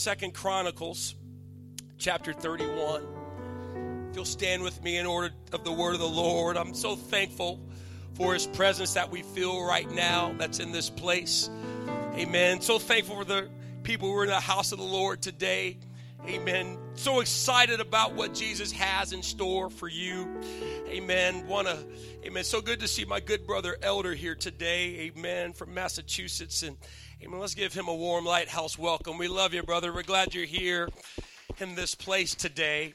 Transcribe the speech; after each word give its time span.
Second 0.00 0.32
Chronicles 0.32 1.16
chapter 1.98 2.32
31. 2.32 3.02
If 4.08 4.14
you'll 4.14 4.24
stand 4.24 4.62
with 4.62 4.80
me 4.80 4.96
in 4.96 5.06
order 5.06 5.34
of 5.52 5.64
the 5.64 5.72
word 5.72 5.94
of 5.94 5.98
the 5.98 6.06
Lord, 6.06 6.56
I'm 6.56 6.72
so 6.72 6.94
thankful 6.94 7.58
for 8.14 8.32
his 8.32 8.46
presence 8.46 8.94
that 8.94 9.10
we 9.10 9.22
feel 9.22 9.60
right 9.60 9.90
now 9.90 10.36
that's 10.38 10.60
in 10.60 10.70
this 10.70 10.88
place. 10.88 11.50
Amen. 12.14 12.60
So 12.60 12.78
thankful 12.78 13.16
for 13.16 13.24
the 13.24 13.50
people 13.82 14.08
who 14.08 14.16
are 14.18 14.22
in 14.22 14.30
the 14.30 14.38
house 14.38 14.70
of 14.70 14.78
the 14.78 14.84
Lord 14.84 15.20
today. 15.20 15.78
Amen. 16.26 16.78
So 16.94 17.20
excited 17.20 17.80
about 17.80 18.14
what 18.14 18.34
Jesus 18.34 18.72
has 18.72 19.12
in 19.12 19.22
store 19.22 19.70
for 19.70 19.88
you. 19.88 20.40
Amen. 20.88 21.46
Wanna 21.46 21.78
Amen. 22.24 22.44
So 22.44 22.60
good 22.60 22.80
to 22.80 22.88
see 22.88 23.04
my 23.04 23.20
good 23.20 23.46
brother 23.46 23.76
Elder 23.82 24.14
here 24.14 24.34
today. 24.34 25.12
Amen. 25.16 25.52
From 25.52 25.72
Massachusetts 25.72 26.62
and 26.62 26.76
Amen. 27.22 27.38
Let's 27.38 27.54
give 27.54 27.72
him 27.72 27.88
a 27.88 27.94
warm 27.94 28.24
lighthouse 28.24 28.76
welcome. 28.76 29.16
We 29.16 29.28
love 29.28 29.54
you, 29.54 29.62
brother. 29.62 29.92
We're 29.92 30.02
glad 30.02 30.34
you're 30.34 30.44
here 30.44 30.88
in 31.60 31.76
this 31.76 31.94
place 31.94 32.34
today. 32.34 32.94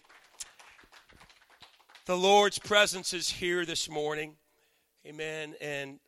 The 2.05 2.17
Lord's 2.17 2.59
presence 2.59 3.13
is 3.13 3.29
here 3.29 3.65
this 3.65 3.89
morning. 3.89 4.35
Amen. 5.07 5.55
And 5.61 5.99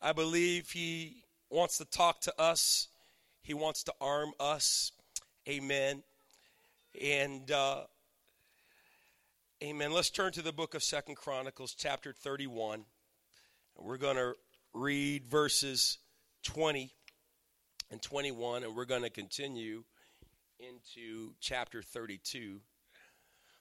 I 0.00 0.12
believe 0.12 0.70
He 0.70 1.24
wants 1.50 1.78
to 1.78 1.84
talk 1.84 2.20
to 2.22 2.40
us, 2.40 2.88
He 3.42 3.54
wants 3.54 3.82
to 3.84 3.94
arm 4.00 4.30
us. 4.38 4.92
Amen. 5.48 6.04
And, 7.00 7.48
uh, 7.52 7.82
amen. 9.62 9.92
Let's 9.92 10.10
turn 10.10 10.32
to 10.32 10.42
the 10.42 10.52
book 10.52 10.74
of 10.74 10.82
Second 10.82 11.14
Chronicles, 11.14 11.74
chapter 11.78 12.12
31. 12.12 12.84
And 13.76 13.86
we're 13.86 13.98
going 13.98 14.16
to 14.16 14.32
read 14.74 15.24
verses 15.24 15.98
20 16.42 16.90
and 17.92 18.02
21, 18.02 18.64
and 18.64 18.74
we're 18.74 18.84
going 18.84 19.02
to 19.02 19.10
continue 19.10 19.84
into 20.58 21.34
chapter 21.40 21.82
32. 21.82 22.60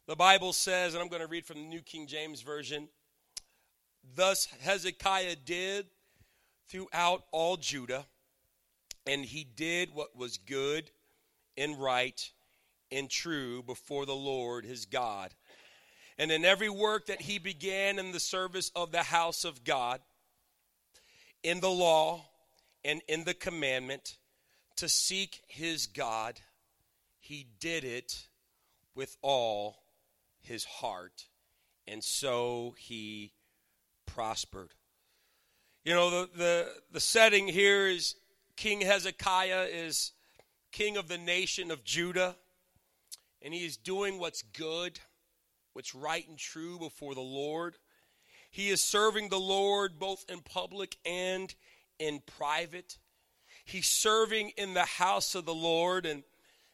The 0.08 0.16
Bible 0.16 0.52
says, 0.52 0.96
and 0.96 1.04
I'm 1.04 1.10
going 1.10 1.22
to 1.22 1.28
read 1.28 1.46
from 1.46 1.58
the 1.58 1.68
New 1.68 1.82
King 1.82 2.08
James 2.08 2.42
Version 2.42 2.88
Thus 4.16 4.48
Hezekiah 4.62 5.36
did 5.46 5.86
throughout 6.70 7.26
all 7.32 7.58
Judah, 7.58 8.06
and 9.06 9.24
he 9.24 9.44
did 9.44 9.94
what 9.94 10.16
was 10.16 10.38
good 10.38 10.90
and 11.56 11.78
right 11.78 12.32
and 12.92 13.10
true 13.10 13.64
before 13.64 14.06
the 14.06 14.16
Lord 14.16 14.66
his 14.66 14.86
God. 14.86 15.34
And 16.18 16.32
in 16.32 16.46
every 16.46 16.70
work 16.70 17.08
that 17.08 17.22
he 17.22 17.38
began 17.38 18.00
in 18.00 18.12
the 18.12 18.20
service 18.20 18.72
of 18.76 18.92
the 18.92 19.04
house 19.04 19.46
of 19.46 19.64
God, 19.64 20.02
in 21.44 21.60
the 21.60 21.70
law, 21.70 22.26
and 22.84 23.02
in 23.08 23.24
the 23.24 23.34
commandment 23.34 24.18
to 24.78 24.90
seek 24.90 25.42
his 25.48 25.88
God, 25.88 26.40
he 27.20 27.46
did 27.60 27.84
it 27.84 28.28
with 28.96 29.18
all 29.22 29.78
his 30.42 30.64
heart. 30.66 31.26
And 31.88 32.04
so 32.04 32.76
he 32.78 33.34
prospered. 34.06 34.70
You 35.84 35.94
know, 35.94 36.10
the, 36.10 36.30
the, 36.36 36.74
the 36.92 37.00
setting 37.00 37.48
here 37.48 37.88
is 37.88 38.16
King 38.56 38.82
Hezekiah 38.82 39.68
is 39.72 40.14
king 40.72 40.98
of 40.98 41.08
the 41.08 41.18
nation 41.18 41.72
of 41.72 41.84
Judah, 41.84 42.36
and 43.42 43.54
he 43.54 43.66
is 43.66 43.78
doing 43.78 44.20
what's 44.20 44.42
good, 44.42 45.00
what's 45.74 45.96
right 45.96 46.28
and 46.28 46.38
true 46.38 46.78
before 46.80 47.16
the 47.16 47.22
Lord. 47.22 47.76
He 48.50 48.70
is 48.70 48.82
serving 48.82 49.30
the 49.30 49.40
Lord 49.40 50.00
both 50.00 50.26
in 50.30 50.42
public 50.42 50.98
and 51.06 51.54
in 52.00 52.22
private. 52.38 52.98
He's 53.66 53.88
serving 53.88 54.52
in 54.58 54.74
the 54.74 54.86
house 54.86 55.36
of 55.36 55.46
the 55.46 55.54
Lord 55.54 56.06
and 56.06 56.24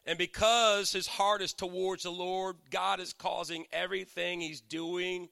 and 0.06 0.18
because 0.18 0.92
his 0.92 1.06
heart 1.06 1.40
is 1.40 1.54
towards 1.54 2.02
the 2.02 2.10
Lord, 2.10 2.56
God 2.70 3.00
is 3.00 3.14
causing 3.14 3.64
everything 3.72 4.40
he's 4.40 4.60
doing 4.60 5.30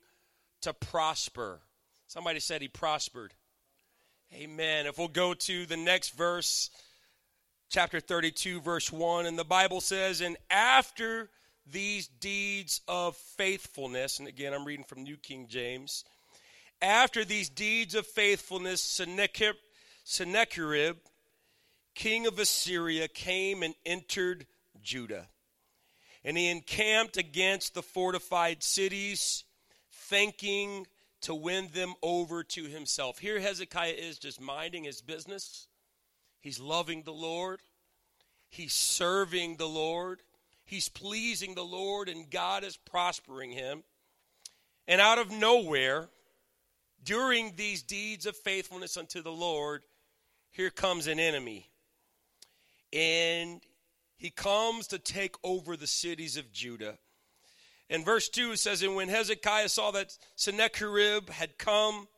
to 0.62 0.72
prosper. 0.72 1.60
Somebody 2.06 2.40
said 2.40 2.62
he 2.62 2.68
prospered. 2.68 3.34
Amen. 4.34 4.86
If 4.86 4.96
we'll 4.96 5.08
go 5.08 5.34
to 5.34 5.66
the 5.66 5.76
next 5.76 6.10
verse, 6.16 6.70
chapter 7.72 8.00
32, 8.00 8.60
verse 8.60 8.92
1, 8.92 9.24
and 9.24 9.38
the 9.38 9.44
Bible 9.44 9.80
says, 9.80 10.20
And 10.20 10.36
after 10.50 11.30
these 11.66 12.06
deeds 12.06 12.82
of 12.86 13.16
faithfulness, 13.16 14.18
and 14.18 14.28
again, 14.28 14.52
I'm 14.52 14.66
reading 14.66 14.84
from 14.84 15.02
New 15.02 15.16
King 15.16 15.46
James, 15.48 16.04
after 16.82 17.24
these 17.24 17.48
deeds 17.48 17.94
of 17.94 18.06
faithfulness, 18.06 18.82
Sennacherib, 18.82 19.56
Sennacherib 20.04 20.96
king 21.94 22.26
of 22.26 22.38
Assyria, 22.38 23.08
came 23.08 23.62
and 23.62 23.74
entered 23.86 24.46
Judah. 24.82 25.28
And 26.24 26.36
he 26.36 26.50
encamped 26.50 27.16
against 27.16 27.72
the 27.72 27.82
fortified 27.82 28.62
cities, 28.62 29.44
thinking 29.90 30.86
to 31.22 31.34
win 31.34 31.68
them 31.72 31.94
over 32.02 32.44
to 32.44 32.64
himself. 32.64 33.18
Here, 33.18 33.40
Hezekiah 33.40 33.94
is 33.96 34.18
just 34.18 34.42
minding 34.42 34.84
his 34.84 35.00
business. 35.00 35.68
He's 36.42 36.60
loving 36.60 37.04
the 37.04 37.12
Lord, 37.12 37.60
he's 38.50 38.74
serving 38.74 39.56
the 39.56 39.68
Lord, 39.68 40.20
he's 40.64 40.88
pleasing 40.88 41.54
the 41.54 41.64
Lord, 41.64 42.08
and 42.08 42.28
God 42.28 42.64
is 42.64 42.76
prospering 42.76 43.52
him. 43.52 43.84
And 44.88 45.00
out 45.00 45.18
of 45.18 45.30
nowhere, 45.30 46.08
during 47.04 47.54
these 47.56 47.82
deeds 47.82 48.26
of 48.26 48.36
faithfulness 48.36 48.96
unto 48.96 49.22
the 49.22 49.32
Lord, 49.32 49.82
here 50.50 50.70
comes 50.70 51.06
an 51.06 51.20
enemy 51.20 51.70
and 52.92 53.60
he 54.16 54.30
comes 54.30 54.88
to 54.88 54.98
take 54.98 55.36
over 55.42 55.76
the 55.76 55.86
cities 55.86 56.36
of 56.36 56.52
Judah. 56.52 56.98
And 57.88 58.04
verse 58.04 58.28
2, 58.28 58.56
says, 58.56 58.82
And 58.82 58.94
when 58.94 59.08
Hezekiah 59.08 59.68
saw 59.68 59.92
that 59.92 60.16
Sennacherib 60.36 61.30
had 61.30 61.58
come, 61.58 62.08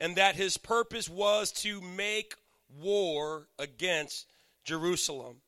and 0.00 0.16
that 0.16 0.34
his 0.34 0.56
purpose 0.56 1.08
was 1.08 1.52
to 1.52 1.80
make 1.80 2.34
war 2.78 3.48
against 3.58 4.26
Jerusalem, 4.64 5.42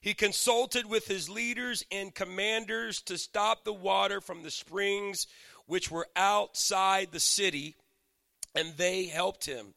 he 0.00 0.14
consulted 0.14 0.86
with 0.86 1.06
his 1.06 1.28
leaders 1.28 1.84
and 1.90 2.14
commanders 2.14 3.00
to 3.02 3.18
stop 3.18 3.64
the 3.64 3.72
water 3.72 4.20
from 4.20 4.42
the 4.42 4.50
springs 4.50 5.26
which 5.66 5.90
were 5.90 6.06
outside 6.14 7.10
the 7.10 7.20
city, 7.20 7.74
and 8.54 8.76
they 8.76 9.06
helped 9.06 9.46
him. 9.46 9.74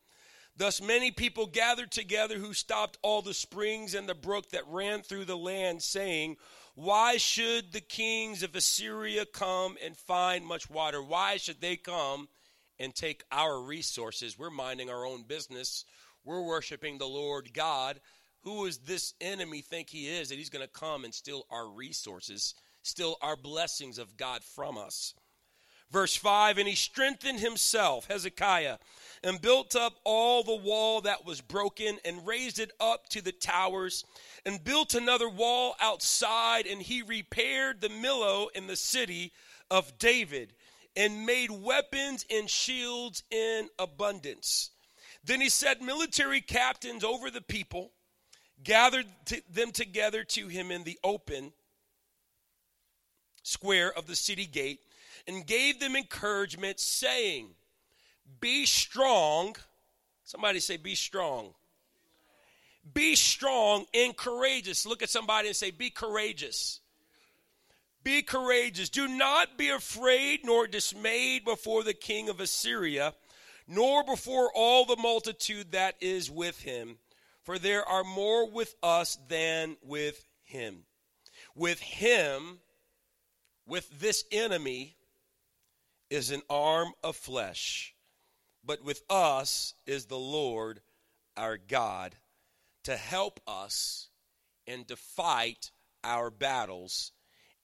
Thus, 0.55 0.81
many 0.81 1.11
people 1.11 1.47
gathered 1.47 1.89
together 1.89 2.37
who 2.37 2.53
stopped 2.53 2.97
all 3.01 3.21
the 3.21 3.33
springs 3.33 3.93
and 3.95 4.07
the 4.09 4.13
brook 4.13 4.49
that 4.49 4.67
ran 4.67 5.01
through 5.01 5.25
the 5.25 5.37
land, 5.37 5.81
saying, 5.81 6.35
Why 6.75 7.17
should 7.17 7.71
the 7.71 7.81
kings 7.81 8.43
of 8.43 8.55
Assyria 8.55 9.25
come 9.25 9.77
and 9.83 9.95
find 9.95 10.45
much 10.45 10.69
water? 10.69 11.01
Why 11.01 11.37
should 11.37 11.61
they 11.61 11.77
come 11.77 12.27
and 12.77 12.93
take 12.93 13.23
our 13.31 13.61
resources? 13.61 14.37
We're 14.37 14.49
minding 14.49 14.89
our 14.89 15.05
own 15.05 15.23
business. 15.23 15.85
We're 16.23 16.41
worshiping 16.41 16.97
the 16.97 17.07
Lord 17.07 17.53
God. 17.53 17.99
Who 18.43 18.65
does 18.65 18.77
this 18.79 19.13
enemy 19.19 19.61
think 19.61 19.89
he 19.89 20.07
is 20.07 20.29
that 20.29 20.37
he's 20.37 20.49
going 20.49 20.65
to 20.65 20.71
come 20.71 21.03
and 21.03 21.13
steal 21.13 21.45
our 21.49 21.67
resources, 21.67 22.53
steal 22.81 23.17
our 23.21 23.35
blessings 23.35 23.97
of 23.97 24.17
God 24.17 24.43
from 24.43 24.77
us? 24.77 25.13
Verse 25.91 26.15
5 26.15 26.57
And 26.57 26.67
he 26.67 26.75
strengthened 26.75 27.39
himself, 27.39 28.07
Hezekiah 28.07 28.77
and 29.23 29.41
built 29.41 29.75
up 29.75 29.93
all 30.03 30.43
the 30.43 30.55
wall 30.55 31.01
that 31.01 31.25
was 31.25 31.41
broken 31.41 31.97
and 32.05 32.25
raised 32.25 32.59
it 32.59 32.71
up 32.79 33.09
to 33.09 33.21
the 33.21 33.31
towers 33.31 34.05
and 34.45 34.63
built 34.63 34.93
another 34.93 35.29
wall 35.29 35.75
outside 35.81 36.65
and 36.65 36.81
he 36.81 37.01
repaired 37.01 37.81
the 37.81 37.89
millo 37.89 38.47
in 38.55 38.67
the 38.67 38.75
city 38.75 39.31
of 39.69 39.97
David 39.97 40.53
and 40.95 41.25
made 41.25 41.51
weapons 41.51 42.25
and 42.31 42.49
shields 42.49 43.23
in 43.29 43.67
abundance. 43.77 44.71
Then 45.23 45.41
he 45.41 45.49
set 45.49 45.81
military 45.81 46.41
captains 46.41 47.03
over 47.03 47.29
the 47.29 47.41
people, 47.41 47.91
gathered 48.63 49.05
them 49.49 49.71
together 49.71 50.23
to 50.23 50.47
him 50.47 50.71
in 50.71 50.83
the 50.83 50.97
open 51.03 51.53
square 53.43 53.91
of 53.97 54.07
the 54.07 54.15
city 54.15 54.45
gate, 54.45 54.79
and 55.27 55.45
gave 55.45 55.79
them 55.79 55.95
encouragement, 55.95 56.79
saying, 56.79 57.49
be 58.39 58.65
strong. 58.65 59.55
Somebody 60.23 60.59
say, 60.59 60.77
Be 60.77 60.95
strong. 60.95 61.53
Be 62.93 63.15
strong 63.15 63.85
and 63.93 64.15
courageous. 64.15 64.85
Look 64.85 65.01
at 65.01 65.09
somebody 65.09 65.47
and 65.47 65.57
say, 65.57 65.71
Be 65.71 65.89
courageous. 65.89 66.79
Be 68.03 68.21
courageous. 68.21 68.89
Do 68.89 69.07
not 69.07 69.57
be 69.57 69.69
afraid 69.69 70.45
nor 70.45 70.67
dismayed 70.67 71.43
before 71.43 71.83
the 71.83 71.93
king 71.93 72.29
of 72.29 72.39
Assyria, 72.39 73.13
nor 73.69 74.03
before 74.03 74.51
all 74.53 74.83
the 74.83 74.97
multitude 74.97 75.71
that 75.71 75.95
is 76.01 76.29
with 76.29 76.59
him, 76.61 76.97
for 77.43 77.57
there 77.57 77.87
are 77.87 78.03
more 78.03 78.49
with 78.49 78.75
us 78.83 79.17
than 79.29 79.77
with 79.81 80.27
him. 80.43 80.83
With 81.55 81.79
him, 81.79 82.59
with 83.65 84.01
this 84.01 84.25
enemy, 84.31 84.97
is 86.09 86.31
an 86.31 86.41
arm 86.49 86.91
of 87.03 87.15
flesh 87.15 87.93
but 88.63 88.83
with 88.83 89.01
us 89.09 89.73
is 89.87 90.05
the 90.05 90.19
Lord 90.19 90.81
our 91.37 91.57
God 91.57 92.15
to 92.83 92.95
help 92.95 93.39
us 93.47 94.09
and 94.67 94.87
to 94.87 94.95
fight 94.95 95.71
our 96.03 96.29
battles. 96.29 97.11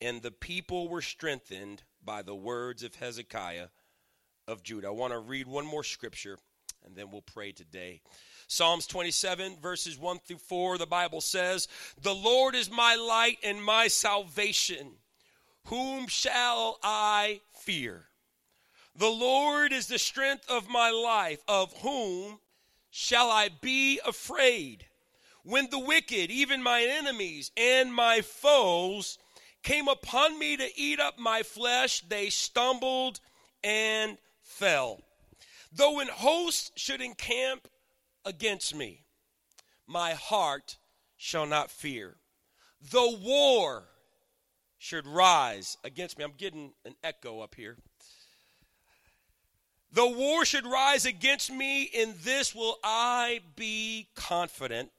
And 0.02 0.22
the 0.22 0.32
people 0.32 0.90
were 0.90 1.04
strengthened 1.04 1.84
by 2.04 2.22
the 2.22 2.36
words 2.36 2.82
of 2.82 2.96
Hezekiah 2.96 3.68
of 4.48 4.64
Judah. 4.64 4.88
I 4.88 4.92
want 4.92 5.14
to 5.14 5.20
read 5.20 5.48
one 5.48 5.66
more 5.66 5.84
scripture 5.84 6.38
and 6.86 6.96
then 6.96 7.10
we'll 7.12 7.22
pray 7.22 7.52
today. 7.52 8.02
Psalms 8.48 8.86
27, 8.86 9.58
verses 9.62 9.98
1 9.98 10.20
through 10.20 10.38
4, 10.38 10.78
the 10.78 10.86
Bible 10.86 11.22
says, 11.22 11.68
The 12.02 12.14
Lord 12.14 12.54
is 12.54 12.70
my 12.70 12.96
light 12.96 13.38
and 13.44 13.64
my 13.64 13.88
salvation. 13.88 14.92
Whom 15.66 16.08
shall 16.08 16.78
I 16.84 17.42
fear? 17.54 18.06
The 18.96 19.10
Lord 19.10 19.74
is 19.74 19.88
the 19.88 19.98
strength 19.98 20.46
of 20.50 20.70
my 20.70 20.92
life. 20.92 21.40
Of 21.48 21.74
whom 21.82 22.40
shall 22.92 23.32
I 23.32 23.50
be 23.62 24.00
afraid? 24.06 24.86
When 25.44 25.70
the 25.70 25.80
wicked, 25.80 26.30
even 26.32 26.62
my 26.62 26.84
enemies 26.84 27.52
and 27.58 27.94
my 27.94 28.22
foes, 28.22 29.18
came 29.64 29.88
upon 29.88 30.38
me 30.38 30.56
to 30.58 30.70
eat 30.80 31.00
up 31.00 31.18
my 31.18 31.42
flesh, 31.42 32.02
they 32.02 32.30
stumbled 32.30 33.20
and 33.64 34.18
fell. 34.46 35.02
Though 35.72 36.00
an 36.00 36.08
host 36.08 36.72
should 36.80 37.02
encamp 37.02 37.68
against 38.24 38.74
me, 38.74 39.04
my 39.88 40.14
heart 40.14 40.78
shall 41.18 41.46
not 41.46 41.72
fear. 41.72 42.16
Though 42.80 43.18
war 43.18 43.90
should 44.78 45.08
rise 45.08 45.78
against 45.84 46.18
me, 46.18 46.24
I'm 46.24 46.34
getting 46.38 46.74
an 46.86 46.96
echo 47.04 47.42
up 47.42 47.56
here. 47.56 47.78
Though 49.92 50.12
war 50.12 50.46
should 50.46 50.66
rise 50.66 51.06
against 51.06 51.52
me, 51.52 51.84
in 51.84 52.16
this 52.24 52.54
will 52.54 52.78
I 52.84 53.40
be 53.56 54.10
confident. 54.16 54.92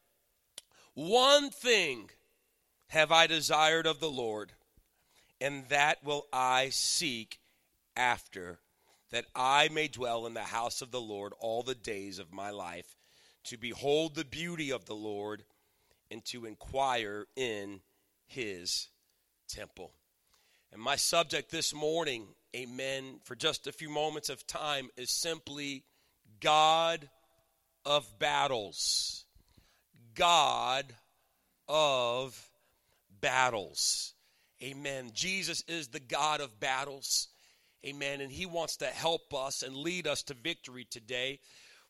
One 0.94 1.50
thing 1.50 2.10
have 2.88 3.12
I 3.12 3.26
desired 3.26 3.86
of 3.86 4.00
the 4.00 4.10
Lord, 4.10 4.52
and 5.40 5.68
that 5.68 6.02
will 6.02 6.26
I 6.32 6.70
seek 6.70 7.40
after, 7.94 8.60
that 9.16 9.24
I 9.34 9.70
may 9.72 9.88
dwell 9.88 10.26
in 10.26 10.34
the 10.34 10.42
house 10.42 10.82
of 10.82 10.90
the 10.90 11.00
Lord 11.00 11.32
all 11.40 11.62
the 11.62 11.74
days 11.74 12.18
of 12.18 12.34
my 12.34 12.50
life, 12.50 12.98
to 13.44 13.56
behold 13.56 14.14
the 14.14 14.26
beauty 14.26 14.70
of 14.70 14.84
the 14.84 14.94
Lord, 14.94 15.42
and 16.10 16.22
to 16.26 16.44
inquire 16.44 17.26
in 17.34 17.80
his 18.26 18.88
temple. 19.48 19.94
And 20.70 20.82
my 20.82 20.96
subject 20.96 21.50
this 21.50 21.72
morning, 21.72 22.26
amen, 22.54 23.20
for 23.24 23.34
just 23.34 23.66
a 23.66 23.72
few 23.72 23.88
moments 23.88 24.28
of 24.28 24.46
time, 24.46 24.90
is 24.98 25.10
simply 25.10 25.84
God 26.38 27.08
of 27.86 28.18
battles. 28.18 29.24
God 30.14 30.92
of 31.66 32.50
battles. 33.22 34.12
Amen. 34.62 35.12
Jesus 35.14 35.64
is 35.68 35.88
the 35.88 36.00
God 36.00 36.42
of 36.42 36.60
battles. 36.60 37.28
Amen. 37.86 38.20
And 38.20 38.32
he 38.32 38.46
wants 38.46 38.76
to 38.78 38.86
help 38.86 39.32
us 39.32 39.62
and 39.62 39.76
lead 39.76 40.08
us 40.08 40.22
to 40.24 40.34
victory 40.34 40.84
today. 40.90 41.38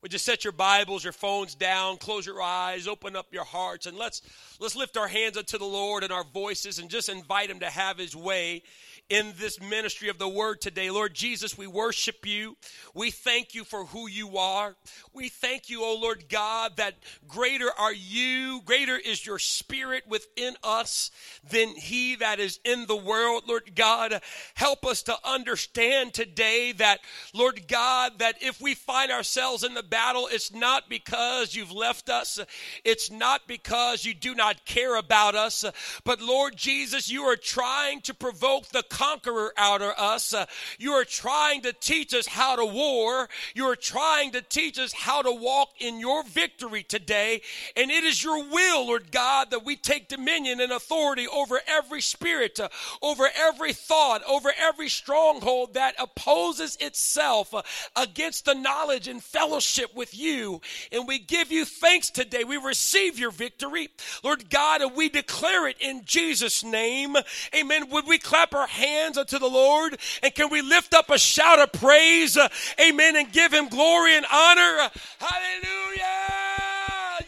Would 0.03 0.13
you 0.13 0.19
set 0.19 0.45
your 0.45 0.53
Bibles, 0.53 1.03
your 1.03 1.15
phones 1.15 1.55
down, 1.55 1.97
close 1.97 2.27
your 2.27 2.43
eyes, 2.43 2.87
open 2.87 3.17
up 3.17 3.33
your 3.33 3.45
hearts, 3.45 3.87
and 3.87 3.97
let's 3.97 4.21
let's 4.61 4.77
lift 4.77 4.99
our 4.99 5.09
hands 5.09 5.39
unto 5.39 5.57
the 5.57 5.65
Lord 5.65 6.05
and 6.05 6.13
our 6.13 6.23
voices 6.23 6.79
and 6.79 6.91
just 6.91 7.09
invite 7.09 7.49
him 7.49 7.61
to 7.61 7.71
have 7.71 7.97
his 7.97 8.15
way 8.15 8.63
in 9.09 9.33
this 9.39 9.61
ministry 9.61 10.09
of 10.09 10.19
the 10.19 10.29
word 10.29 10.61
today. 10.61 10.91
Lord 10.91 11.15
Jesus, 11.15 11.57
we 11.57 11.67
worship 11.67 12.27
you. 12.27 12.57
We 12.95 13.11
thank 13.11 13.55
you 13.55 13.63
for 13.63 13.85
who 13.85 14.09
you 14.09 14.37
are. 14.37 14.75
We 15.13 15.29
thank 15.29 15.71
you, 15.71 15.85
O 15.85 15.97
Lord 16.01 16.29
God, 16.29 16.77
that 16.77 16.95
greater 17.29 17.71
are 17.79 17.93
you, 17.93 18.61
greater 18.65 18.97
is 18.97 19.25
your 19.25 19.39
spirit 19.39 20.05
within 20.09 20.55
us 20.65 21.11
than 21.49 21.69
he 21.69 22.17
that 22.17 22.41
is 22.41 22.59
in 22.65 22.87
the 22.87 22.97
world. 22.97 23.45
Lord 23.47 23.77
God, 23.77 24.21
help 24.55 24.85
us 24.85 25.03
to 25.05 25.17
understand 25.25 26.13
today 26.13 26.73
that, 26.73 27.01
Lord 27.33 27.69
God, 27.69 28.19
that 28.19 28.43
if 28.43 28.61
we 28.61 28.75
find 28.75 29.13
ourselves 29.13 29.63
in 29.63 29.75
the 29.75 29.83
battle, 29.83 30.29
it's 30.31 30.53
not 30.53 30.89
because 30.89 31.55
you've 31.55 31.73
left 31.73 32.11
us, 32.11 32.41
it's 32.85 33.11
not 33.11 33.43
because 33.47 34.05
you 34.05 34.15
do 34.15 34.35
not 34.35 34.65
care 34.65 34.97
about 34.97 35.37
us, 35.37 35.65
but 36.05 36.21
Lord 36.21 36.57
Jesus, 36.57 37.11
you 37.11 37.23
are 37.23 37.37
trying 37.37 38.01
to 38.03 38.15
provoke 38.15 38.67
the 38.69 38.83
conqueror 38.97 39.53
out 39.59 39.83
of 39.83 39.93
us. 39.99 40.33
Uh, 40.33 40.47
you 40.79 40.93
are 40.93 41.05
trying 41.05 41.61
to 41.61 41.73
teach 41.75 42.15
us 42.15 42.27
how 42.27 42.57
to 42.57 42.65
war. 42.65 43.29
You 43.55 43.67
are 43.67 43.77
trying 43.77 44.33
to 44.33 44.41
teach 44.41 44.79
us 44.79 44.95
how 44.95 45.21
to 45.21 45.31
walk 45.31 45.69
in 45.81 46.01
your 46.01 46.25
victory 46.25 46.83
today. 46.83 47.43
And 47.77 47.91
it 47.91 48.05
is 48.05 48.25
your 48.25 48.43
will, 48.51 48.87
Lord 48.87 49.13
God, 49.13 49.51
that 49.51 49.67
we 49.67 49.77
take 49.77 50.09
dominion 50.09 50.63
and 50.63 50.73
authority 50.73 51.29
over 51.29 51.61
every 51.67 52.01
spirit, 52.01 52.59
uh, 52.59 52.71
over 53.03 53.29
every 53.37 53.75
thought, 53.75 54.23
over 54.27 54.51
every 54.59 54.89
stronghold 54.89 55.75
that 55.75 55.95
opposes 55.99 56.79
itself 56.81 57.53
uh, 57.53 57.63
against 57.97 58.47
the 58.47 58.55
knowledge 58.55 59.09
and 59.09 59.23
fellowship 59.23 59.95
with 59.95 60.17
you. 60.17 60.63
And 60.91 61.07
we 61.07 61.19
give 61.19 61.53
you 61.53 61.67
thanks 61.67 62.09
today. 62.09 62.45
We 62.45 62.57
receive 62.57 63.19
your 63.19 63.31
victory, 63.31 63.91
Lord 64.25 64.49
God, 64.49 64.81
and 64.81 64.97
we 64.97 65.11
declare 65.11 65.69
it 65.69 65.77
in 65.81 66.03
Jesus' 66.07 66.65
name. 66.65 67.15
Amen. 67.55 67.91
Would 67.91 68.07
we 68.07 68.19
clap 68.19 68.55
our 68.55 68.67
hands? 68.67 68.86
Hands 68.87 69.19
unto 69.19 69.39
the 69.39 69.49
Lord? 69.49 69.99
And 70.23 70.35
can 70.35 70.51
we 70.51 70.63
lift 70.63 70.95
up 70.95 71.11
a 71.11 71.19
shout 71.19 71.59
of 71.59 71.73
praise? 71.73 72.37
Uh, 72.37 72.49
amen. 72.81 73.17
And 73.17 73.33
give 73.33 73.53
him 73.53 73.69
glory 73.69 74.17
and 74.17 74.27
honor. 74.33 74.91
Hallelujah. 75.19 76.05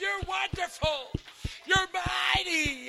You're 0.01 0.21
wonderful. 0.27 1.08
You're 1.69 1.87
mighty. 1.93 2.89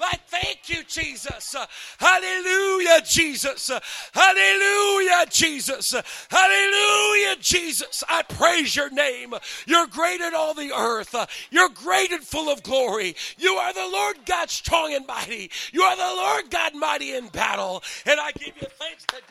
Like, 0.00 0.26
thank 0.26 0.68
you, 0.68 0.82
Jesus. 0.84 1.54
Hallelujah, 1.98 3.00
Jesus. 3.06 3.70
Hallelujah, 4.12 5.26
Jesus. 5.30 5.94
Hallelujah, 6.28 7.36
Jesus. 7.40 8.02
I 8.08 8.22
praise 8.22 8.74
your 8.74 8.90
name. 8.90 9.34
You're 9.66 9.86
great 9.86 10.20
in 10.20 10.34
all 10.34 10.54
the 10.54 10.72
earth. 10.72 11.14
You're 11.50 11.68
great 11.68 12.10
and 12.10 12.24
full 12.24 12.50
of 12.52 12.64
glory. 12.64 13.14
You 13.38 13.52
are 13.52 13.72
the 13.72 13.88
Lord 13.92 14.16
God 14.26 14.50
strong 14.50 14.92
and 14.92 15.06
mighty. 15.06 15.50
You 15.72 15.82
are 15.82 15.96
the 15.96 16.02
Lord 16.02 16.50
God 16.50 16.74
mighty 16.74 17.14
in 17.14 17.28
battle. 17.28 17.84
And 18.06 18.18
I 18.18 18.32
give 18.32 18.56
you 18.60 18.66
thanks 18.78 19.04
today. 19.06 19.22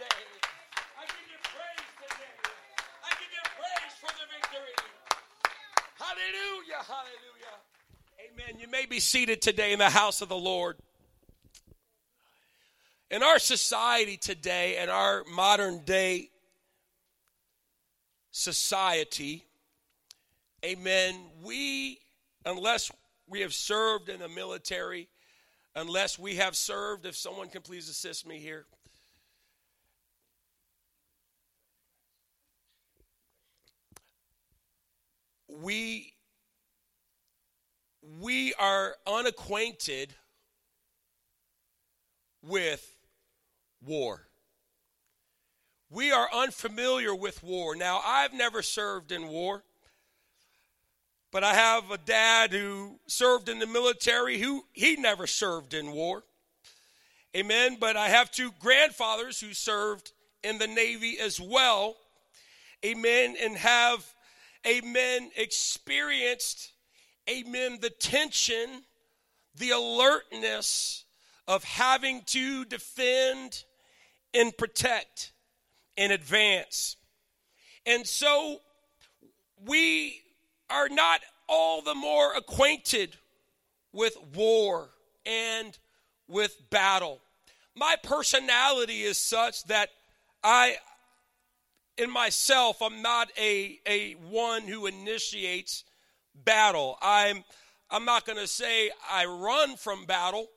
I 0.97 1.03
give 1.03 1.27
you 1.27 1.39
praise 1.43 1.87
today. 1.99 2.31
I 3.03 3.09
give 3.19 3.31
you 3.33 3.43
praise 3.59 3.93
for 3.99 4.11
the 4.15 4.25
victory. 4.31 4.75
Hallelujah, 5.99 6.81
hallelujah. 6.87 7.34
Amen. 8.35 8.59
You 8.59 8.67
may 8.67 8.85
be 8.85 8.99
seated 8.99 9.41
today 9.41 9.71
in 9.71 9.79
the 9.79 9.89
house 9.89 10.21
of 10.21 10.27
the 10.27 10.35
Lord. 10.35 10.77
In 13.09 13.23
our 13.23 13.39
society 13.39 14.17
today, 14.17 14.81
in 14.81 14.89
our 14.89 15.23
modern 15.33 15.85
day 15.85 16.31
society, 18.31 19.45
amen, 20.65 21.15
we, 21.43 21.99
unless 22.45 22.91
we 23.29 23.39
have 23.39 23.53
served 23.53 24.09
in 24.09 24.19
the 24.19 24.27
military, 24.27 25.07
unless 25.73 26.19
we 26.19 26.35
have 26.35 26.57
served, 26.57 27.05
if 27.05 27.15
someone 27.15 27.47
can 27.47 27.61
please 27.61 27.87
assist 27.87 28.27
me 28.27 28.39
here. 28.39 28.65
We 35.47 36.14
we 38.21 38.53
are 38.55 38.95
unacquainted 39.07 40.13
with 42.41 42.95
war. 43.81 44.27
We 45.89 46.11
are 46.11 46.27
unfamiliar 46.33 47.15
with 47.15 47.43
war. 47.43 47.75
Now, 47.75 48.01
I've 48.03 48.33
never 48.33 48.61
served 48.61 49.11
in 49.11 49.27
war, 49.27 49.63
but 51.31 51.43
I 51.43 51.53
have 51.53 51.91
a 51.91 51.97
dad 51.97 52.51
who 52.53 52.99
served 53.07 53.49
in 53.49 53.59
the 53.59 53.67
military 53.67 54.39
who 54.39 54.65
he 54.73 54.95
never 54.95 55.27
served 55.27 55.73
in 55.73 55.91
war. 55.91 56.23
Amen. 57.35 57.77
But 57.79 57.97
I 57.97 58.09
have 58.09 58.31
two 58.31 58.51
grandfathers 58.59 59.39
who 59.39 59.53
served 59.53 60.11
in 60.43 60.57
the 60.57 60.67
Navy 60.67 61.17
as 61.19 61.39
well. 61.39 61.97
Amen. 62.83 63.35
And 63.41 63.57
have, 63.57 64.05
amen, 64.65 65.31
experienced 65.35 66.71
amen, 67.29 67.79
the 67.81 67.89
tension, 67.89 68.83
the 69.57 69.71
alertness 69.71 71.05
of 71.47 71.63
having 71.63 72.21
to 72.27 72.65
defend 72.65 73.63
and 74.33 74.55
protect 74.57 75.31
and 75.97 76.11
advance. 76.11 76.97
And 77.85 78.05
so 78.05 78.59
we 79.65 80.21
are 80.69 80.89
not 80.89 81.21
all 81.47 81.81
the 81.81 81.95
more 81.95 82.33
acquainted 82.33 83.15
with 83.93 84.17
war 84.35 84.89
and 85.25 85.77
with 86.27 86.69
battle. 86.69 87.21
My 87.75 87.95
personality 88.01 89.03
is 89.03 89.17
such 89.17 89.63
that 89.65 89.89
I, 90.43 90.77
in 91.97 92.09
myself, 92.09 92.81
I'm 92.81 93.01
not 93.01 93.29
a, 93.37 93.79
a 93.85 94.13
one 94.13 94.63
who 94.63 94.85
initiates 94.85 95.83
battle. 96.43 96.97
I'm 97.01 97.43
I'm 97.89 98.05
not 98.05 98.25
going 98.25 98.39
to 98.39 98.47
say 98.47 98.89
I 99.09 99.25
run 99.25 99.77
from 99.77 100.05
battle, 100.05 100.47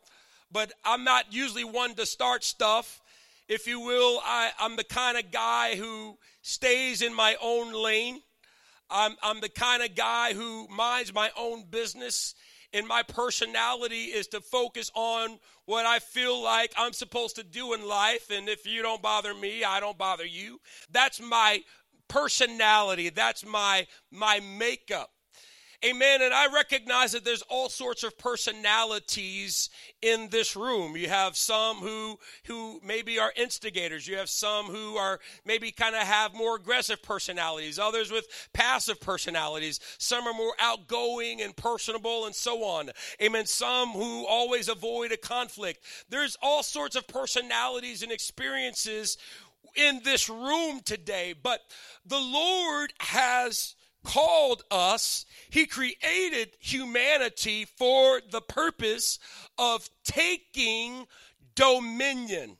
but 0.51 0.73
I'm 0.85 1.05
not 1.05 1.33
usually 1.33 1.65
one 1.65 1.95
to 1.97 2.07
start 2.07 2.43
stuff. 2.43 3.01
If 3.49 3.67
you 3.67 3.81
will, 3.81 4.21
I, 4.25 4.51
I'm 4.59 4.77
the 4.77 4.85
kind 4.85 5.19
of 5.19 5.31
guy 5.31 5.77
who 5.77 6.19
stays 6.43 7.03
in 7.03 7.15
my 7.15 7.37
own 7.41 7.73
lane. 7.73 8.21
I'm, 8.91 9.17
I'm 9.23 9.41
the 9.41 9.49
kind 9.49 9.83
of 9.83 9.95
guy 9.95 10.33
who 10.33 10.67
minds 10.69 11.13
my 11.13 11.31
own 11.37 11.65
business. 11.71 12.35
And 12.73 12.87
my 12.87 13.03
personality 13.03 14.05
is 14.07 14.27
to 14.29 14.41
focus 14.41 14.91
on 14.95 15.39
what 15.65 15.87
I 15.87 15.99
feel 15.99 16.43
like 16.43 16.73
I'm 16.77 16.93
supposed 16.93 17.37
to 17.37 17.43
do 17.43 17.73
in 17.73 17.87
life. 17.87 18.31
And 18.31 18.49
if 18.49 18.67
you 18.67 18.83
don't 18.83 19.01
bother 19.01 19.35
me, 19.35 19.65
I 19.65 19.81
don't 19.81 19.97
bother 19.97 20.27
you. 20.27 20.61
That's 20.91 21.21
my 21.21 21.63
personality. 22.09 23.11
That's 23.11 23.45
my 23.45 23.87
my 24.11 24.41
makeup. 24.41 25.11
Amen. 25.85 26.23
And 26.23 26.35
I 26.35 26.53
recognize 26.53 27.13
that 27.13 27.25
there's 27.25 27.43
all 27.43 27.69
sorts 27.69 28.03
of 28.03 28.19
personalities 28.19 29.71
in 30.03 30.29
this 30.29 30.57
room. 30.57 30.97
You 30.97 31.09
have 31.09 31.37
some 31.37 31.77
who 31.77 32.19
who 32.47 32.81
maybe 32.85 33.21
are 33.21 33.33
instigators. 33.37 34.09
You 34.09 34.17
have 34.17 34.29
some 34.29 34.67
who 34.67 34.97
are 34.97 35.21
maybe 35.45 35.71
kind 35.71 35.95
of 35.95 36.03
have 36.03 36.35
more 36.35 36.57
aggressive 36.57 37.01
personalities. 37.01 37.79
Others 37.79 38.11
with 38.11 38.27
passive 38.53 39.01
personalities. 39.01 39.79
Some 39.99 40.27
are 40.27 40.35
more 40.35 40.55
outgoing 40.59 41.43
and 41.43 41.55
personable 41.55 42.27
and 42.27 42.35
so 42.35 42.65
on. 42.65 42.91
Amen. 43.23 43.47
Some 43.47 43.91
who 43.91 44.27
always 44.27 44.69
avoid 44.69 45.13
a 45.13 45.17
conflict. 45.17 45.85
There's 46.09 46.37
all 46.43 46.65
sorts 46.65 46.97
of 46.97 47.07
personalities 47.07 48.03
and 48.03 48.11
experiences 48.11 49.17
in 49.77 50.01
this 50.03 50.29
room 50.29 50.81
today, 50.85 51.35
but 51.41 51.61
the 52.05 52.19
Lord 52.19 52.93
has 52.99 53.77
called 54.05 54.63
us, 54.71 55.27
He 55.51 55.67
created 55.67 56.57
humanity 56.61 57.65
for 57.65 58.21
the 58.31 58.41
purpose 58.41 59.19
of 59.57 59.89
taking 60.05 61.07
dominion. 61.55 62.59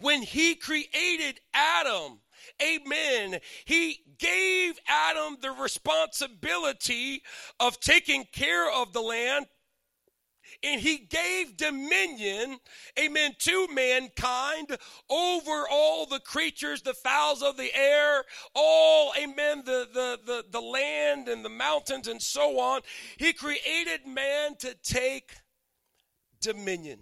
When 0.00 0.22
He 0.22 0.54
created 0.54 1.40
Adam, 1.52 2.20
amen, 2.62 3.40
He 3.64 4.00
gave 4.18 4.78
Adam 4.86 5.36
the 5.40 5.50
responsibility 5.50 7.22
of 7.58 7.80
taking 7.80 8.24
care 8.32 8.70
of 8.70 8.92
the 8.92 9.02
land, 9.02 9.46
and 10.64 10.80
he 10.80 10.98
gave 10.98 11.56
dominion, 11.56 12.58
amen, 12.98 13.34
to 13.40 13.68
mankind 13.72 14.76
over 15.10 15.64
all 15.70 16.06
the 16.06 16.20
creatures, 16.20 16.82
the 16.82 16.94
fowls 16.94 17.42
of 17.42 17.56
the 17.56 17.74
air, 17.74 18.24
all, 18.54 19.12
amen, 19.20 19.62
the, 19.64 19.88
the, 19.92 20.18
the, 20.24 20.44
the 20.50 20.60
land 20.60 21.28
and 21.28 21.44
the 21.44 21.48
mountains 21.48 22.06
and 22.06 22.22
so 22.22 22.60
on. 22.60 22.82
He 23.16 23.32
created 23.32 24.06
man 24.06 24.56
to 24.60 24.74
take 24.82 25.32
dominion. 26.40 27.00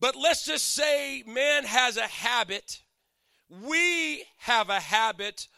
But 0.00 0.16
let's 0.16 0.44
just 0.44 0.74
say 0.74 1.24
man 1.26 1.64
has 1.64 1.96
a 1.96 2.02
habit, 2.06 2.82
we 3.48 4.24
have 4.38 4.70
a 4.70 4.80
habit 4.80 5.48